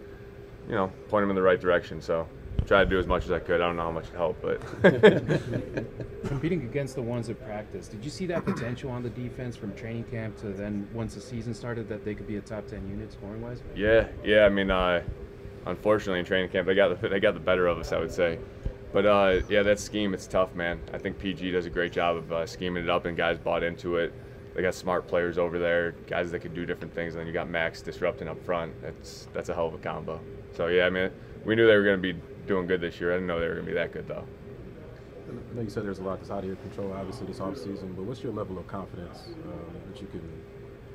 you 0.67 0.75
know, 0.75 0.91
point 1.07 1.23
them 1.23 1.29
in 1.29 1.35
the 1.35 1.41
right 1.41 1.59
direction. 1.59 2.01
So 2.01 2.27
try 2.65 2.83
to 2.83 2.89
do 2.89 2.99
as 2.99 3.07
much 3.07 3.25
as 3.25 3.31
I 3.31 3.39
could. 3.39 3.61
I 3.61 3.67
don't 3.67 3.77
know 3.77 3.83
how 3.83 3.91
much 3.91 4.07
it 4.07 4.15
helped, 4.15 4.41
but 4.41 4.59
competing 6.27 6.63
against 6.63 6.95
the 6.95 7.01
ones 7.01 7.27
that 7.27 7.43
practice, 7.45 7.87
did 7.87 8.03
you 8.03 8.09
see 8.09 8.25
that 8.27 8.43
potential 8.43 8.91
on 8.91 9.03
the 9.03 9.09
defense 9.09 9.55
from 9.55 9.73
training 9.75 10.05
camp 10.05 10.37
to 10.37 10.47
then 10.47 10.87
once 10.93 11.15
the 11.15 11.21
season 11.21 11.53
started 11.53 11.87
that 11.89 12.03
they 12.03 12.13
could 12.15 12.27
be 12.27 12.37
a 12.37 12.41
top 12.41 12.67
ten 12.67 12.87
unit 12.89 13.11
scoring 13.11 13.41
wise? 13.41 13.61
Yeah, 13.75 14.07
yeah. 14.23 14.45
I 14.45 14.49
mean, 14.49 14.71
uh, 14.71 15.03
unfortunately 15.65 16.19
in 16.19 16.25
training 16.25 16.49
camp 16.49 16.67
they 16.67 16.75
got 16.75 17.01
the 17.01 17.07
they 17.07 17.19
got 17.19 17.33
the 17.33 17.39
better 17.39 17.67
of 17.67 17.77
us, 17.77 17.91
I 17.93 17.99
would 17.99 18.11
say. 18.11 18.39
But 18.95 19.05
uh, 19.05 19.41
yeah, 19.49 19.61
that 19.63 19.77
scheme 19.77 20.13
it's 20.13 20.25
tough, 20.25 20.55
man. 20.55 20.79
I 20.93 20.97
think 20.97 21.19
PG 21.19 21.51
does 21.51 21.65
a 21.65 21.69
great 21.69 21.91
job 21.91 22.15
of 22.15 22.31
uh, 22.31 22.45
scheming 22.45 22.81
it 22.81 22.89
up, 22.89 23.03
and 23.03 23.17
guys 23.17 23.37
bought 23.37 23.61
into 23.61 23.97
it. 23.97 24.13
They 24.55 24.61
got 24.61 24.73
smart 24.73 25.05
players 25.05 25.37
over 25.37 25.59
there, 25.59 25.91
guys 26.07 26.31
that 26.31 26.39
can 26.39 26.53
do 26.53 26.65
different 26.65 26.95
things, 26.95 27.13
and 27.13 27.19
then 27.19 27.27
you 27.27 27.33
got 27.33 27.49
Maxx 27.49 27.81
disrupting 27.81 28.29
up 28.29 28.41
front. 28.45 28.71
That's 28.81 29.27
that's 29.33 29.49
a 29.49 29.53
hell 29.53 29.67
of 29.67 29.73
a 29.73 29.79
combo. 29.79 30.21
So 30.53 30.67
yeah, 30.67 30.85
I 30.85 30.89
mean, 30.89 31.11
we 31.43 31.57
knew 31.57 31.67
they 31.67 31.75
were 31.75 31.83
going 31.83 32.01
to 32.01 32.13
be 32.13 32.17
doing 32.47 32.67
good 32.67 32.79
this 32.79 33.01
year. 33.01 33.11
I 33.11 33.15
didn't 33.15 33.27
know 33.27 33.37
they 33.37 33.49
were 33.49 33.55
going 33.55 33.65
to 33.65 33.71
be 33.71 33.75
that 33.75 33.91
good 33.91 34.07
though. 34.07 34.23
I 35.27 35.55
know 35.55 35.61
you 35.61 35.69
said 35.69 35.83
there's 35.83 35.99
a 35.99 36.03
lot 36.03 36.19
that's 36.19 36.31
out 36.31 36.39
of 36.39 36.45
your 36.45 36.55
control, 36.55 36.93
obviously, 36.93 37.27
this 37.27 37.41
off 37.41 37.57
season. 37.57 37.95
But 37.97 38.05
what's 38.05 38.23
your 38.23 38.31
level 38.31 38.57
of 38.57 38.65
confidence 38.67 39.23
um, 39.43 39.75
that 39.91 39.99
you 39.99 40.07
can 40.07 40.21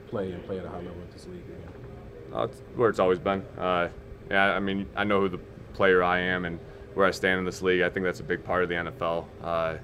play 0.09 0.33
and 0.33 0.42
play 0.47 0.59
at 0.59 0.64
a 0.64 0.71
high 0.71 0.76
level 0.76 1.02
in 1.02 1.11
this 1.12 1.26
league 1.26 1.45
again? 1.45 2.35
Uh, 2.35 2.45
it's 2.45 2.62
where 2.76 2.88
it's 2.88 2.99
always 2.99 3.19
been. 3.19 3.45
Uh, 3.59 3.88
yeah, 4.30 4.54
I 4.54 4.59
mean, 4.59 4.88
I 4.97 5.04
know 5.04 5.21
who 5.21 5.28
the 5.28 5.40
player 5.75 6.02
I 6.02 6.21
am 6.21 6.47
and 6.47 6.59
where 6.94 7.06
I 7.06 7.11
stand 7.11 7.38
in 7.38 7.44
this 7.44 7.62
league. 7.62 7.82
I 7.82 7.90
think 7.90 8.04
that's 8.04 8.20
a 8.20 8.25
big 8.25 8.44
part 8.44 8.62
of 8.62 8.68
the 8.68 8.75
NFL. 8.76 9.25
Uh, 9.42 9.47
I 9.47 9.78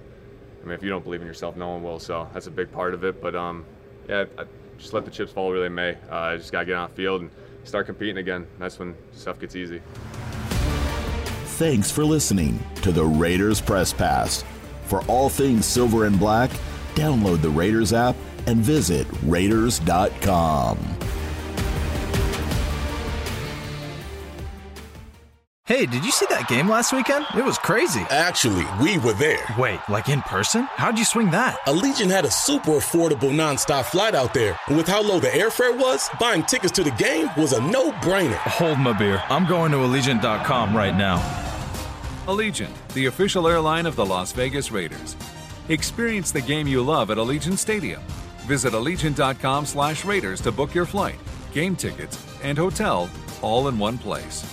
mean, 0.64 0.72
if 0.72 0.82
you 0.82 0.88
don't 0.88 1.04
believe 1.04 1.20
in 1.20 1.26
yourself, 1.26 1.56
no 1.56 1.68
one 1.68 1.82
will. 1.82 1.98
So 1.98 2.28
that's 2.32 2.46
a 2.46 2.50
big 2.50 2.72
part 2.72 2.94
of 2.94 3.04
it. 3.04 3.20
But 3.20 3.36
um, 3.36 3.64
yeah, 4.08 4.24
I, 4.38 4.44
just 4.78 4.92
let 4.92 5.04
the 5.04 5.10
chips 5.10 5.32
fall 5.32 5.48
where 5.48 5.60
they 5.60 5.68
may. 5.68 5.96
Uh, 6.10 6.16
I 6.16 6.36
just 6.36 6.52
got 6.52 6.60
to 6.60 6.66
get 6.66 6.74
on 6.74 6.90
the 6.90 6.96
field 6.96 7.22
and 7.22 7.30
start 7.64 7.86
competing 7.86 8.18
again. 8.18 8.46
That's 8.58 8.78
when 8.78 8.94
stuff 9.12 9.38
gets 9.38 9.56
easy. 9.56 9.80
Thanks 11.56 11.90
for 11.90 12.04
listening 12.04 12.58
to 12.82 12.92
the 12.92 13.04
Raiders 13.04 13.60
Press 13.60 13.92
Pass. 13.92 14.44
For 14.84 15.02
all 15.06 15.28
things 15.28 15.66
silver 15.66 16.04
and 16.04 16.18
black, 16.18 16.50
download 16.94 17.40
the 17.40 17.50
Raiders 17.50 17.92
app 17.92 18.16
and 18.46 18.58
visit 18.58 19.06
Raiders.com. 19.24 20.95
Hey, 25.66 25.84
did 25.84 26.04
you 26.04 26.12
see 26.12 26.26
that 26.30 26.46
game 26.46 26.68
last 26.68 26.92
weekend? 26.92 27.26
It 27.36 27.44
was 27.44 27.58
crazy. 27.58 28.02
Actually, 28.08 28.64
we 28.80 28.98
were 28.98 29.14
there. 29.14 29.44
Wait, 29.58 29.80
like 29.88 30.08
in 30.08 30.22
person? 30.22 30.68
How'd 30.76 30.96
you 30.96 31.04
swing 31.04 31.32
that? 31.32 31.58
Allegiant 31.66 32.08
had 32.08 32.24
a 32.24 32.30
super 32.30 32.74
affordable 32.78 33.32
nonstop 33.34 33.86
flight 33.86 34.14
out 34.14 34.32
there. 34.32 34.56
And 34.68 34.76
with 34.76 34.86
how 34.86 35.02
low 35.02 35.18
the 35.18 35.26
airfare 35.26 35.76
was, 35.76 36.08
buying 36.20 36.44
tickets 36.44 36.70
to 36.74 36.84
the 36.84 36.92
game 36.92 37.30
was 37.36 37.52
a 37.52 37.60
no 37.60 37.90
brainer. 37.90 38.36
Hold 38.36 38.78
my 38.78 38.96
beer. 38.96 39.20
I'm 39.28 39.44
going 39.44 39.72
to 39.72 39.78
Allegiant.com 39.78 40.76
right 40.76 40.96
now. 40.96 41.18
Allegiant, 42.28 42.70
the 42.94 43.06
official 43.06 43.48
airline 43.48 43.86
of 43.86 43.96
the 43.96 44.06
Las 44.06 44.30
Vegas 44.30 44.70
Raiders. 44.70 45.16
Experience 45.68 46.30
the 46.30 46.42
game 46.42 46.68
you 46.68 46.80
love 46.80 47.10
at 47.10 47.18
Allegiant 47.18 47.58
Stadium. 47.58 48.02
Visit 48.46 48.72
Allegiant.com 48.72 49.66
slash 49.66 50.04
Raiders 50.04 50.40
to 50.42 50.52
book 50.52 50.76
your 50.76 50.86
flight, 50.86 51.18
game 51.52 51.74
tickets, 51.74 52.24
and 52.44 52.56
hotel 52.56 53.10
all 53.42 53.66
in 53.66 53.80
one 53.80 53.98
place. 53.98 54.44